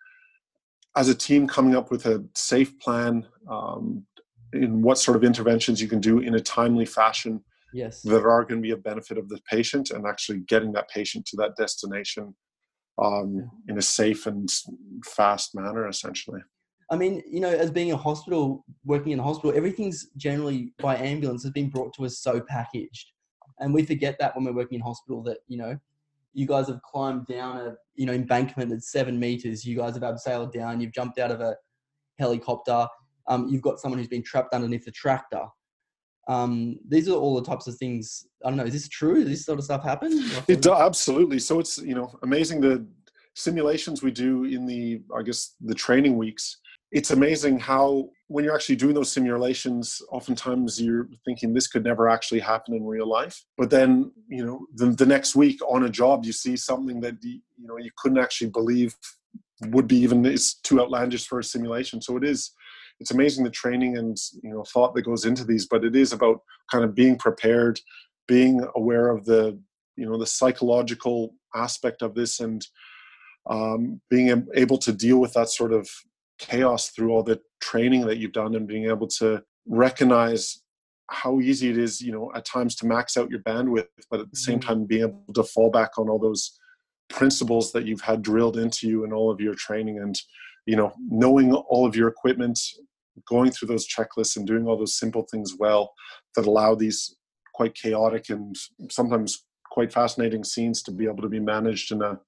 [0.96, 4.06] as a team coming up with a safe plan um,
[4.52, 7.42] in what sort of interventions you can do in a timely fashion.
[7.72, 8.02] Yes.
[8.02, 11.26] That are going to be a benefit of the patient and actually getting that patient
[11.26, 12.36] to that destination
[13.02, 13.72] um, yeah.
[13.72, 14.48] in a safe and
[15.04, 16.40] fast manner, essentially.
[16.94, 20.96] I mean, you know, as being a hospital, working in a hospital, everything's generally by
[20.96, 23.10] ambulance has been brought to us so packaged.
[23.58, 25.76] And we forget that when we're working in hospital that, you know,
[26.34, 29.64] you guys have climbed down a, you know, embankment at seven meters.
[29.64, 30.80] You guys have abseiled down.
[30.80, 31.56] You've jumped out of a
[32.20, 32.86] helicopter.
[33.26, 35.46] Um, you've got someone who's been trapped underneath a tractor.
[36.28, 38.24] Um, these are all the types of things.
[38.44, 38.66] I don't know.
[38.66, 39.16] Is this true?
[39.16, 40.30] Does this sort of stuff happen?
[40.46, 41.40] It does absolutely.
[41.40, 42.86] So it's you know amazing the
[43.34, 46.58] simulations we do in the I guess the training weeks
[46.94, 52.08] it's amazing how when you're actually doing those simulations oftentimes you're thinking this could never
[52.08, 53.44] actually happen in real life.
[53.58, 57.16] But then you know the, the next week on a job you see something that
[57.22, 58.94] you know you couldn't actually believe
[59.66, 62.00] would be even it's too outlandish for a simulation.
[62.00, 62.52] So it is
[63.00, 66.12] it's amazing the training and you know thought that goes into these but it is
[66.12, 67.80] about kind of being prepared
[68.28, 69.58] being aware of the
[69.96, 72.68] you know the psychological aspect of this and
[73.50, 75.88] um, being able to deal with that sort of
[76.38, 80.62] chaos through all the training that you've done and being able to recognize
[81.10, 84.30] how easy it is, you know, at times to max out your bandwidth, but at
[84.30, 84.68] the same mm-hmm.
[84.68, 86.58] time being able to fall back on all those
[87.10, 90.18] principles that you've had drilled into you in all of your training and,
[90.66, 92.58] you know, knowing all of your equipment,
[93.28, 95.92] going through those checklists and doing all those simple things well
[96.34, 97.16] that allow these
[97.54, 98.56] quite chaotic and
[98.90, 102.18] sometimes quite fascinating scenes to be able to be managed in a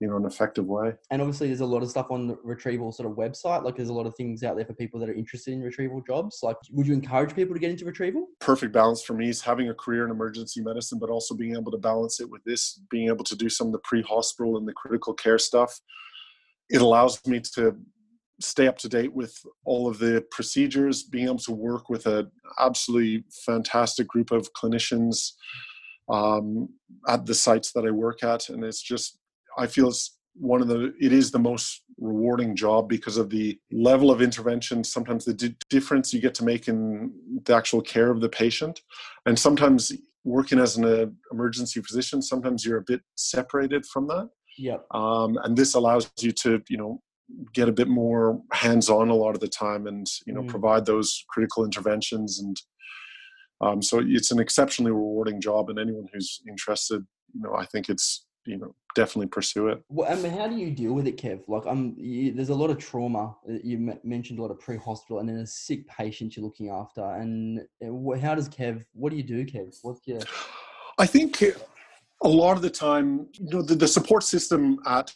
[0.00, 0.92] you know an effective way.
[1.10, 3.64] And obviously there's a lot of stuff on the retrieval sort of website.
[3.64, 6.02] Like there's a lot of things out there for people that are interested in retrieval
[6.02, 6.40] jobs.
[6.42, 8.26] Like would you encourage people to get into retrieval?
[8.40, 11.72] Perfect balance for me is having a career in emergency medicine but also being able
[11.72, 14.74] to balance it with this being able to do some of the pre-hospital and the
[14.74, 15.80] critical care stuff.
[16.68, 17.76] It allows me to
[18.40, 22.30] stay up to date with all of the procedures being able to work with an
[22.58, 25.32] absolutely fantastic group of clinicians
[26.10, 26.68] um,
[27.08, 28.48] at the sites that i work at.
[28.50, 29.18] And it's just
[29.56, 33.58] I feel it's one of the it is the most rewarding job because of the
[33.72, 37.10] level of intervention, sometimes the di- difference you get to make in
[37.44, 38.80] the actual care of the patient.
[39.24, 39.92] And sometimes
[40.24, 44.28] working as an uh, emergency physician, sometimes you're a bit separated from that.
[44.58, 44.84] Yep.
[44.90, 47.00] Um, and this allows you to, you know,
[47.54, 50.48] get a bit more hands-on a lot of the time and, you know, Mm.
[50.48, 52.40] provide those critical interventions.
[52.40, 52.56] And
[53.62, 55.70] um, so it's an exceptionally rewarding job.
[55.70, 59.82] And anyone who's interested, you know, I think it's, you know, definitely pursue it.
[59.88, 61.40] Well, I mean, how do you deal with it, Kev?
[61.48, 63.36] Like, I'm you, there's a lot of trauma.
[63.48, 66.70] uh, You m- mentioned a lot of pre-hospital, and then a sick patient you're looking
[66.70, 67.02] after.
[67.04, 68.84] And uh, how does Kev?
[68.92, 69.76] What do you do, Kev?
[69.82, 70.20] What's your
[70.98, 71.42] I think
[72.22, 75.12] a lot of the time, you know, the, the support system at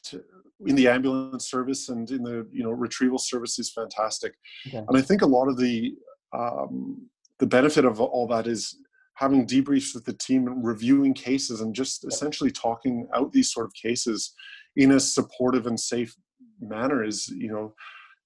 [0.67, 4.35] in the ambulance service and in the you know retrieval service is fantastic,
[4.67, 4.85] Okay.
[4.87, 5.95] and I think a lot of the
[6.33, 8.77] um, the benefit of all that is
[9.21, 13.67] having debriefs with the team and reviewing cases and just essentially talking out these sort
[13.67, 14.33] of cases
[14.77, 16.17] in a supportive and safe
[16.59, 17.75] manner is you know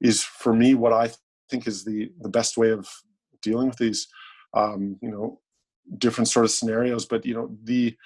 [0.00, 1.10] is for me what I
[1.50, 2.88] think is the the best way of
[3.42, 4.06] dealing with these
[4.54, 5.40] um, you know
[5.98, 7.06] different sort of scenarios.
[7.06, 7.96] But you know the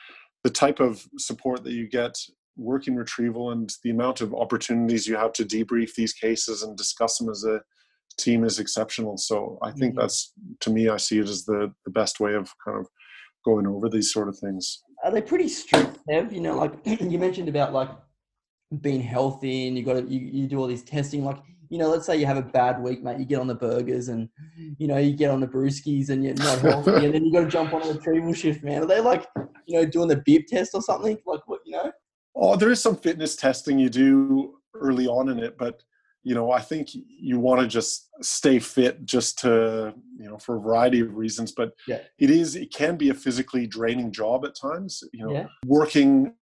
[0.42, 2.16] the type of support that you get
[2.56, 7.18] working retrieval and the amount of opportunities you have to debrief these cases and discuss
[7.18, 7.60] them as a
[8.16, 10.00] team is exceptional so i think Mhm.
[10.00, 12.86] that's to me i see it as the the best way of kind of
[13.44, 16.32] going over these sort of things are they pretty strict, Kev?
[16.32, 17.88] You know, like you mentioned about like
[18.80, 21.24] being healthy, and you got to you, you do all these testing.
[21.24, 21.38] Like,
[21.70, 23.18] you know, let's say you have a bad week, mate.
[23.18, 24.28] You get on the burgers, and
[24.78, 27.42] you know, you get on the brewskis, and you're not healthy, and then you got
[27.42, 28.82] to jump on a retrieval shift, man.
[28.82, 29.24] Are they like,
[29.66, 31.16] you know, doing the beep test or something?
[31.24, 31.92] Like, what you know?
[32.34, 35.82] oh there is some fitness testing you do early on in it but
[36.24, 40.56] you know i think you want to just stay fit just to you know for
[40.56, 42.00] a variety of reasons but Yeah.
[42.18, 45.46] it is it can be a physically draining job at times you know Yeah.
[45.66, 46.34] working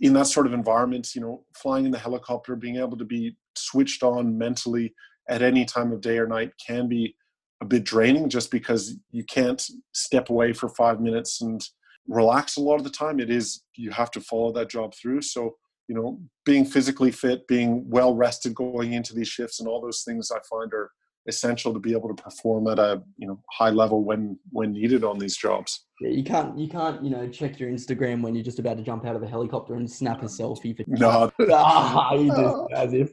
[0.00, 3.36] in that sort of environment you know flying in the helicopter being able to be
[3.54, 4.94] switched on mentally
[5.28, 7.14] at any time of day or night can be
[7.62, 11.60] a bit draining just because you can't step away for five minutes and
[12.08, 15.20] relax a lot of the time it is you have to follow that job through
[15.20, 15.56] so
[15.90, 20.04] you know being physically fit being well rested going into these shifts and all those
[20.04, 20.88] things i find are
[21.26, 25.02] essential to be able to perform at a you know high level when when needed
[25.04, 28.44] on these jobs Yeah, you can't you can't you know check your Instagram when you're
[28.44, 32.14] just about to jump out of a helicopter and snap a selfie for no ah,
[32.14, 33.12] you just as if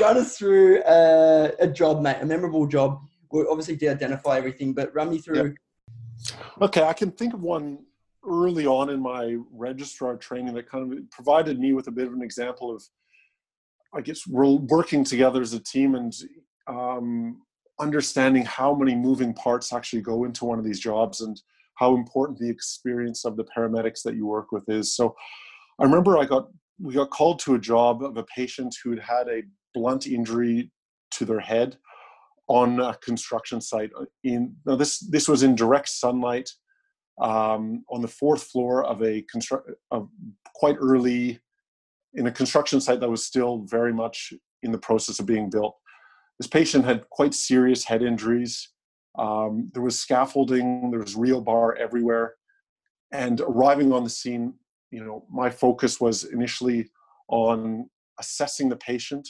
[0.00, 3.00] run us through uh, a job, mate, a memorable job.
[3.30, 5.54] We'll obviously to identify everything, but run me through.
[6.60, 7.84] Okay, I can think of one
[8.28, 12.12] early on in my registrar training that kind of provided me with a bit of
[12.12, 12.82] an example of,
[13.94, 16.12] I guess, we're working together as a team and
[16.66, 17.42] um,
[17.80, 21.40] understanding how many moving parts actually go into one of these jobs and
[21.74, 24.96] how important the experience of the paramedics that you work with is.
[24.96, 25.14] So,
[25.78, 26.48] I remember I got
[26.80, 29.42] we got called to a job of a patient who had had a
[29.74, 30.70] blunt injury
[31.12, 31.76] to their head
[32.48, 33.90] on a construction site
[34.24, 36.48] in now this this was in direct sunlight
[37.20, 39.70] um, on the fourth floor of a construct
[40.54, 41.38] quite early
[42.14, 45.76] in a construction site that was still very much in the process of being built.
[46.38, 48.70] This patient had quite serious head injuries.
[49.18, 52.34] Um, there was scaffolding there was rebar everywhere.
[53.12, 54.54] And arriving on the scene
[54.90, 56.90] you know my focus was initially
[57.28, 59.28] on assessing the patient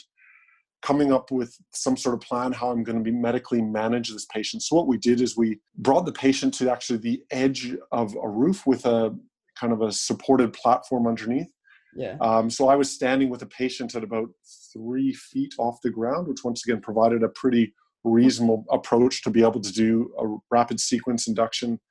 [0.87, 4.25] coming up with some sort of plan how I'm going to be medically manage this
[4.33, 4.63] patient.
[4.63, 8.29] So what we did is we brought the patient to actually the edge of a
[8.29, 9.13] roof with a
[9.59, 11.51] kind of a supported platform underneath.
[11.93, 12.15] Yeah.
[12.21, 14.29] Um, so I was standing with a patient at about
[14.71, 17.73] three feet off the ground, which once again provided a pretty
[18.05, 21.81] reasonable approach to be able to do a rapid sequence induction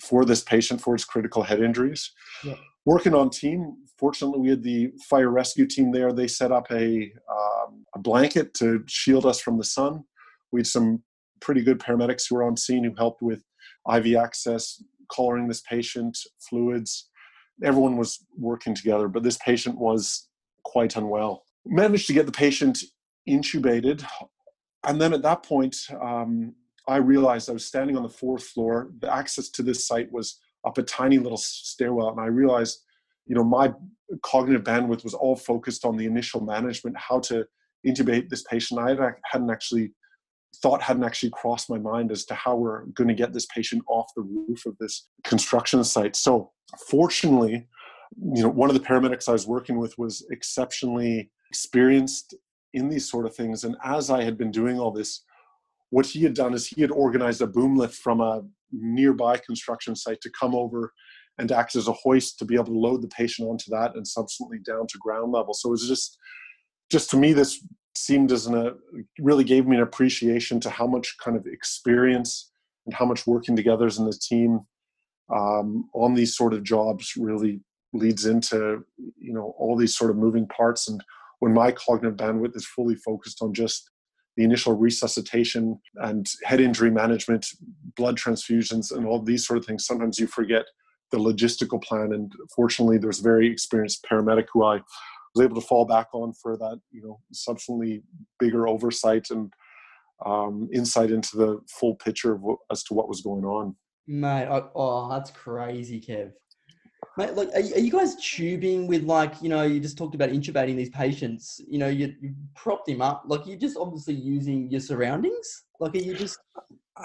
[0.00, 2.12] for this patient for his critical head injuries.
[2.44, 2.56] Yeah.
[2.84, 6.12] Working on team, fortunately, we had the fire rescue team there.
[6.12, 10.04] They set up a, um, a blanket to shield us from the sun.
[10.52, 11.02] We had some
[11.40, 13.42] pretty good paramedics who were on scene who helped with
[13.92, 16.18] IV access, collaring this patient,
[16.48, 17.08] fluids.
[17.62, 20.28] Everyone was working together, but this patient was
[20.64, 21.44] quite unwell.
[21.66, 22.82] Managed to get the patient
[23.28, 24.04] intubated.
[24.86, 26.54] And then at that point, um,
[26.86, 28.90] I realized I was standing on the fourth floor.
[29.00, 32.10] The access to this site was up a tiny little stairwell.
[32.10, 32.80] And I realized,
[33.26, 33.72] you know, my
[34.22, 37.46] cognitive bandwidth was all focused on the initial management, how to
[37.86, 38.80] intubate this patient.
[38.80, 39.92] I hadn't actually
[40.62, 43.82] thought hadn't actually crossed my mind as to how we're going to get this patient
[43.88, 46.14] off the roof of this construction site.
[46.14, 46.52] So
[46.88, 47.66] fortunately,
[48.32, 52.34] you know, one of the paramedics I was working with was exceptionally experienced
[52.72, 53.64] in these sort of things.
[53.64, 55.24] And as I had been doing all this,
[55.94, 58.42] what he had done is he had organized a boom lift from a
[58.72, 60.92] nearby construction site to come over
[61.38, 64.04] and act as a hoist to be able to load the patient onto that and
[64.04, 65.54] subsequently down to ground level.
[65.54, 66.18] So it was just
[66.90, 67.64] just to me, this
[67.96, 68.72] seemed as an, a
[69.20, 72.50] really gave me an appreciation to how much kind of experience
[72.86, 74.58] and how much working together as in a team
[75.32, 77.60] um, on these sort of jobs really
[77.92, 78.84] leads into
[79.16, 81.00] you know all these sort of moving parts and
[81.38, 83.90] when my cognitive bandwidth is fully focused on just
[84.36, 87.46] the initial resuscitation and head injury management
[87.96, 90.64] blood transfusions and all these sort of things sometimes you forget
[91.10, 94.80] the logistical plan and fortunately there's a very experienced paramedic who i
[95.34, 98.02] was able to fall back on for that you know subsequently
[98.38, 99.52] bigger oversight and
[100.24, 103.74] um, insight into the full picture of what, as to what was going on
[104.06, 106.32] Mate, oh, oh that's crazy, Kev.
[107.16, 110.76] Mate, like, are, you guys tubing with like, you know, you just talked about intubating
[110.76, 111.60] these patients.
[111.68, 113.22] You know, you, you propped him up.
[113.26, 115.64] Like, you're just obviously using your surroundings.
[115.78, 116.38] Like, are you just?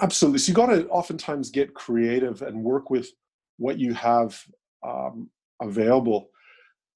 [0.02, 0.40] Absolutely.
[0.40, 3.08] So you got to oftentimes get creative and work with
[3.58, 4.40] what you have
[4.86, 5.30] um,
[5.62, 6.30] available,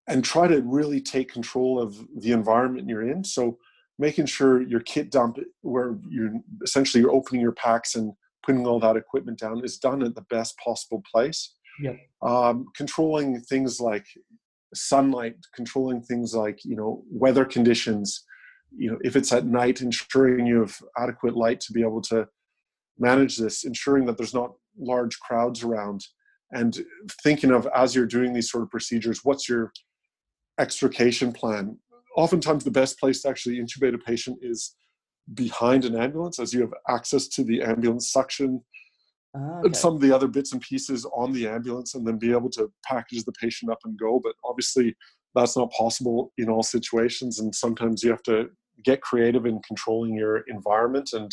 [0.09, 3.23] and try to really take control of the environment you're in.
[3.23, 3.59] So
[3.99, 8.13] making sure your kit dump, where you're essentially you're opening your packs and
[8.45, 11.55] putting all that equipment down is done at the best possible place.
[11.81, 11.95] Yeah.
[12.23, 14.07] Um, controlling things like
[14.75, 18.25] sunlight, controlling things like you know weather conditions.
[18.77, 22.27] You know, if it's at night, ensuring you have adequate light to be able to
[22.99, 26.05] manage this, ensuring that there's not large crowds around,
[26.53, 26.79] and
[27.23, 29.73] thinking of as you're doing these sort of procedures, what's your
[30.59, 31.79] extrication plan?
[32.17, 34.77] Oftentimes, the best place to actually intubate a patient is
[35.33, 38.61] behind an ambulance as you have access to the ambulance suction
[39.37, 42.31] Ah, and some of the other bits and pieces on the ambulance and then be
[42.31, 44.95] able to package the patient up and go but obviously
[45.35, 48.49] that's not possible in all situations and sometimes you have to
[48.85, 51.33] get creative in controlling your environment and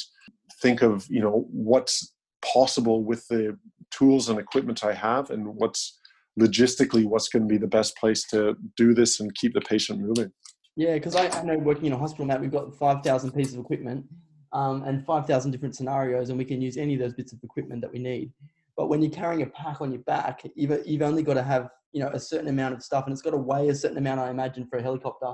[0.62, 3.56] think of you know what's possible with the
[3.91, 5.99] tools and equipment i have and what's
[6.39, 9.99] logistically what's going to be the best place to do this and keep the patient
[9.99, 10.32] moving.
[10.76, 13.62] Yeah, because I, I know working in a hospital now, we've got 5,000 pieces of
[13.62, 14.06] equipment
[14.54, 17.82] um, and 5,000 different scenarios, and we can use any of those bits of equipment
[17.82, 18.32] that we need.
[18.78, 21.70] But when you're carrying a pack on your back, you've, you've only got to have
[21.91, 24.20] you know a certain amount of stuff, and it's got to weigh a certain amount,
[24.20, 25.34] I imagine, for a helicopter.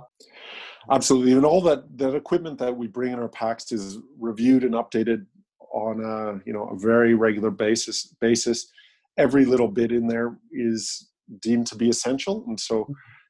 [0.91, 4.74] Absolutely, and all that that equipment that we bring in our packs is reviewed and
[4.74, 5.26] updated
[5.74, 8.15] on a you know a very regular basis.
[8.20, 8.72] Basis,
[9.18, 11.09] every little bit in there is
[11.41, 12.88] deemed to be essential, and so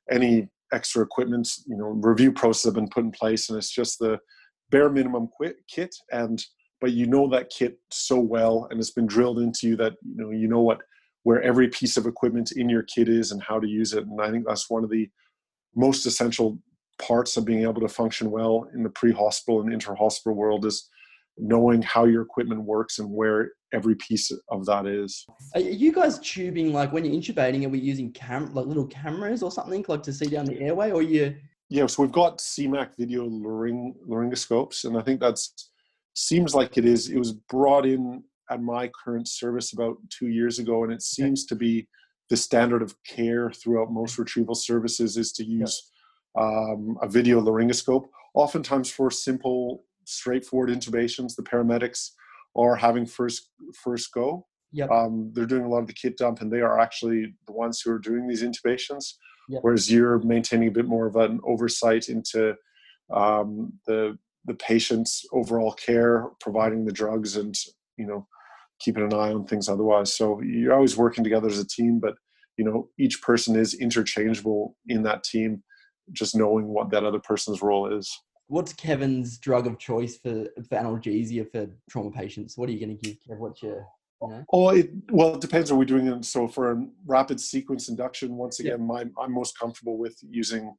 [0.09, 3.99] any extra equipment, you know, review process have been put in place, and it's just
[3.99, 4.19] the
[4.70, 5.95] bare minimum quit, kit.
[6.11, 6.43] And
[6.80, 10.15] but you know that kit so well, and it's been drilled into you that you
[10.15, 10.80] know you know what
[11.24, 14.05] where every piece of equipment in your kit is and how to use it.
[14.05, 15.09] And I think that's one of the
[15.76, 16.57] most essential
[16.99, 20.89] parts of being able to function well in the pre-hospital and inter-hospital world is
[21.38, 25.26] knowing how your equipment works and where every piece of that is.
[25.53, 27.65] Are you guys tubing like when you're intubating?
[27.65, 30.91] Are we using cam like little cameras or something like to see down the airway,
[30.91, 31.36] or you?
[31.70, 35.70] Yeah, so we've got CMAC video laryng- laryngoscopes, and I think that's
[36.13, 37.09] seems like it is.
[37.09, 41.45] It was brought in at my current service about two years ago, and it seems
[41.45, 41.88] to be
[42.30, 45.91] the standard of care throughout most retrieval services is to use
[46.38, 48.05] um, a video laryngoscope.
[48.34, 52.11] Oftentimes for simple, straightforward intubations, the paramedics
[52.55, 54.45] are having first first go.
[54.72, 54.91] Yep.
[54.91, 57.82] Um, they're doing a lot of the kit dump, and they are actually the ones
[57.82, 59.13] who are doing these intubations.
[59.61, 62.55] Whereas you're maintaining a bit more of an oversight into
[63.13, 67.55] um, the the patient's overall care, providing the drugs, and
[67.97, 68.27] you know
[68.79, 70.13] keeping an eye on things otherwise.
[70.13, 72.15] So you're always working together as a team, but
[72.57, 75.63] you know each person is interchangeable in that team.
[76.11, 78.09] Just knowing what that other person's role is.
[78.47, 82.57] What's Kevin's drug of choice for for analgesia for trauma patients?
[82.57, 83.39] What are you going to give Kev?
[83.39, 83.85] What's your
[84.22, 85.72] Oh, it, well, it depends.
[85.72, 86.26] Are we doing it?
[86.26, 88.74] So for a rapid sequence induction, once Yeah.
[88.74, 90.74] again, my, I'm most comfortable with using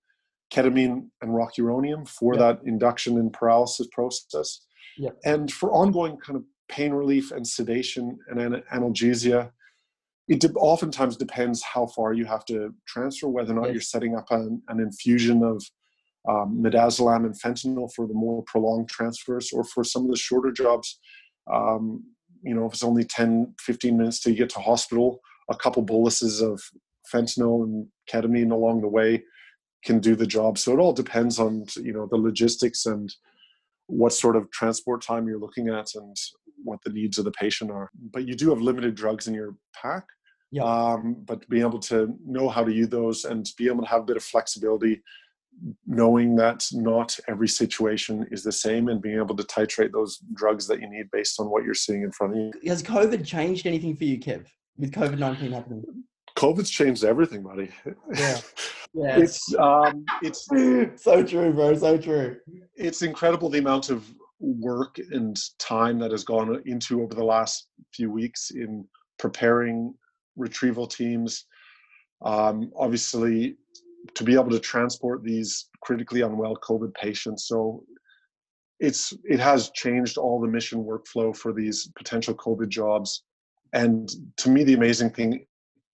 [0.53, 2.41] ketamine and rocuronium for Yeah.
[2.41, 4.67] that induction and paralysis process.
[4.97, 5.11] Yeah.
[5.25, 9.53] And for ongoing kind of pain relief and sedation and ana- analgesia,
[10.27, 13.73] it de- oftentimes depends how far you have to transfer, whether or not Yes.
[13.75, 15.63] you're setting up an, an infusion of
[16.29, 20.51] um, midazolam and fentanyl for the more prolonged transfers, or for some of the shorter
[20.53, 20.99] jobs,
[21.51, 22.05] um,
[22.43, 25.21] you know, if it's only 10, 15 minutes till you get to hospital,
[25.51, 26.61] a couple boluses of
[27.13, 29.23] fentanyl and ketamine along the way
[29.85, 30.59] can do the job.
[30.59, 33.13] So it all depends on, you know, the logistics and
[33.87, 36.17] what sort of transport time you're looking at and
[36.63, 37.91] what the needs of the patient are.
[38.13, 40.05] But you do have limited drugs in your pack.
[40.51, 40.65] Yeah.
[40.65, 44.03] Um, but being able to know how to use those and be able to have
[44.03, 45.03] a bit of flexibility,
[45.87, 50.67] knowing that not every situation is the same and being able to titrate those drugs
[50.67, 52.53] that you need based on what you're seeing in front of you.
[52.71, 54.47] Has COVID changed anything for you, Kev?
[54.77, 55.85] With COVID nineteen happening?
[56.39, 57.71] COVID's changed everything, buddy.
[58.15, 58.39] Yeah.
[58.95, 59.19] Yeah.
[59.19, 60.47] it's um, it's
[61.03, 61.75] so true, bro.
[61.75, 62.39] So true.
[62.75, 67.69] it's incredible the amount of work and time that has gone into over the last
[67.93, 68.87] few weeks in
[69.19, 69.93] preparing
[70.37, 71.45] retrieval teams.
[72.23, 73.59] Um, obviously,
[74.15, 77.47] to be able to transport these critically unwell COVID patients.
[77.47, 77.85] So
[78.81, 83.25] it's it has changed all the mission workflow for these potential COVID jobs.
[83.73, 85.47] And to me, the amazing thing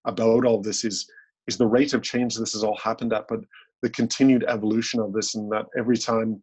[0.05, 1.09] about all this is
[1.47, 3.39] is the rate of change this has all happened at, but
[3.81, 6.41] the continued evolution of this, and that every time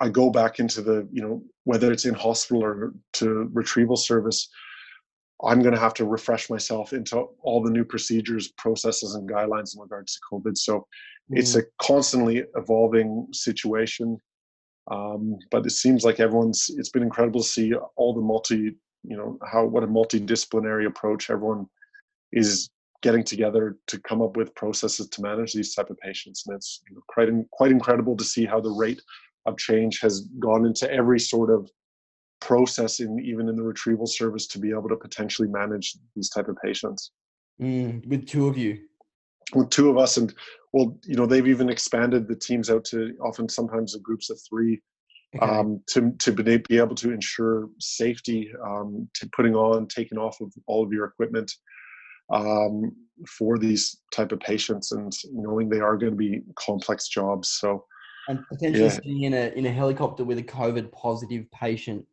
[0.00, 4.48] I go back into the, you know, whether it's in hospital or to retrieval service,
[5.44, 9.74] I'm going to have to refresh myself into all the new procedures, processes, and guidelines
[9.74, 10.56] in regards to COVID.
[10.56, 10.86] So
[11.30, 11.38] mm.
[11.38, 14.18] it's a constantly evolving situation.
[14.90, 16.70] Um, but it seems like everyone's.
[16.76, 21.30] It's been incredible to see all the multi, you know, how what a multidisciplinary approach
[21.30, 21.66] everyone
[22.32, 22.68] is
[23.02, 26.82] getting together to come up with processes to manage these type of patients, and it's
[26.88, 29.00] you know, quite quite incredible to see how the rate
[29.46, 31.70] of change has gone into every sort of
[32.46, 36.48] process in even in the retrieval service to be able to potentially manage these type
[36.48, 37.12] of patients
[37.60, 38.78] mm, with two of you
[39.54, 40.34] with two of us and
[40.72, 44.38] well you know they've even expanded the teams out to often sometimes the groups of
[44.48, 44.80] three
[45.36, 45.46] okay.
[45.46, 50.52] um, to to be able to ensure safety um, to putting on taking off of
[50.66, 51.50] all of your equipment
[52.32, 52.92] um,
[53.28, 57.84] for these type of patients and knowing they are going to be complex jobs so
[58.28, 58.90] and potentially yeah.
[58.90, 62.04] sitting in a in a helicopter with a COVID positive patient.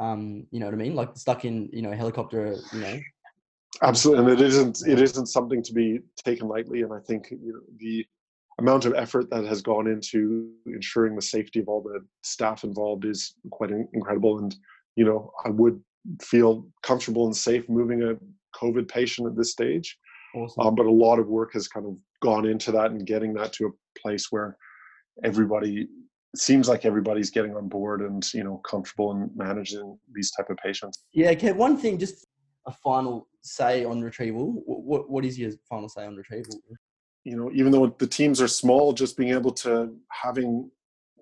[0.00, 0.94] Um, you know what I mean?
[0.94, 2.56] Like stuck in you know a helicopter.
[2.72, 3.00] You know.
[3.82, 6.82] Absolutely, and it isn't it isn't something to be taken lightly.
[6.82, 8.06] And I think you know, the
[8.58, 13.04] amount of effort that has gone into ensuring the safety of all the staff involved
[13.04, 14.38] is quite incredible.
[14.38, 14.54] And
[14.96, 15.80] you know, I would
[16.20, 18.16] feel comfortable and safe moving a
[18.58, 19.98] COVID patient at this stage.
[20.34, 20.66] Awesome.
[20.66, 23.52] Um, but a lot of work has kind of gone into that and getting that
[23.54, 24.56] to a place where
[25.24, 25.88] everybody
[26.34, 30.56] seems like everybody's getting on board and you know comfortable in managing these type of
[30.56, 31.04] patients.
[31.12, 32.26] Yeah okay one thing just
[32.66, 34.62] a final say on retrieval.
[34.66, 36.60] What, what is your final say on retrieval?
[37.24, 40.70] You know even though the teams are small just being able to having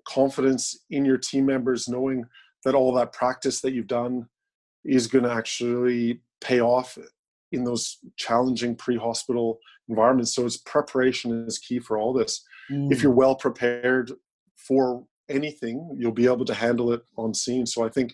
[0.07, 2.25] confidence in your team members knowing
[2.63, 4.27] that all that practice that you've done
[4.83, 6.97] is going to actually pay off
[7.51, 9.59] in those challenging pre-hospital
[9.89, 10.33] environments.
[10.33, 12.43] So it's preparation is key for all this.
[12.71, 12.91] Mm.
[12.91, 14.11] if you're well prepared
[14.67, 17.65] for anything you'll be able to handle it on scene.
[17.65, 18.13] So i think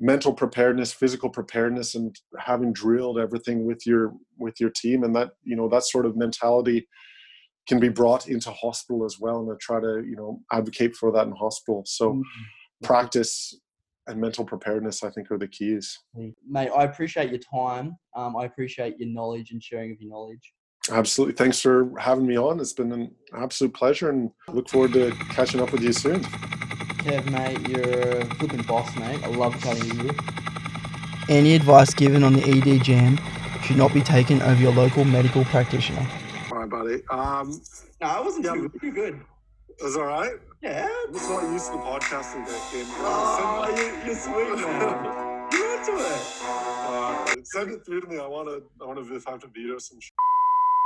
[0.00, 5.30] mental preparedness physical preparedness and having drilled everything with your with your team and that
[5.42, 6.86] you know that sort of mentality
[7.66, 11.10] can be brought into hospital as well and i try to you know advocate for
[11.12, 11.82] that in hospital.
[11.86, 12.22] So mm.
[12.82, 13.58] practice
[14.06, 15.98] and mental preparedness i think are the keys.
[16.48, 17.96] Mate i appreciate your time.
[18.14, 20.52] Um, i appreciate your knowledge and sharing of your knowledge
[20.90, 21.34] Absolutely.
[21.34, 22.60] Thanks for having me on.
[22.60, 26.22] It's been an absolute pleasure and look forward to catching up with you soon.
[26.22, 29.22] Kev, mate, you're a flipping boss, mate.
[29.22, 30.10] I love chatting to you.
[31.28, 33.18] Any advice given on the ED jam
[33.62, 36.06] should not be taken over your local medical practitioner.
[36.50, 37.02] All right, buddy.
[37.10, 37.60] Um,
[38.00, 38.94] no, I wasn't yeah, too good.
[38.94, 39.20] good.
[39.82, 40.32] Was all right?
[40.62, 40.88] Yeah.
[41.06, 42.86] I'm just not used to the podcasting game.
[43.00, 45.48] Oh, you, you're sweet, man.
[45.52, 46.22] you're into it.
[46.42, 48.18] Uh, send it through to me.
[48.18, 48.62] I want to.
[48.82, 50.00] I want to have to veto some.
[50.00, 50.10] Sh-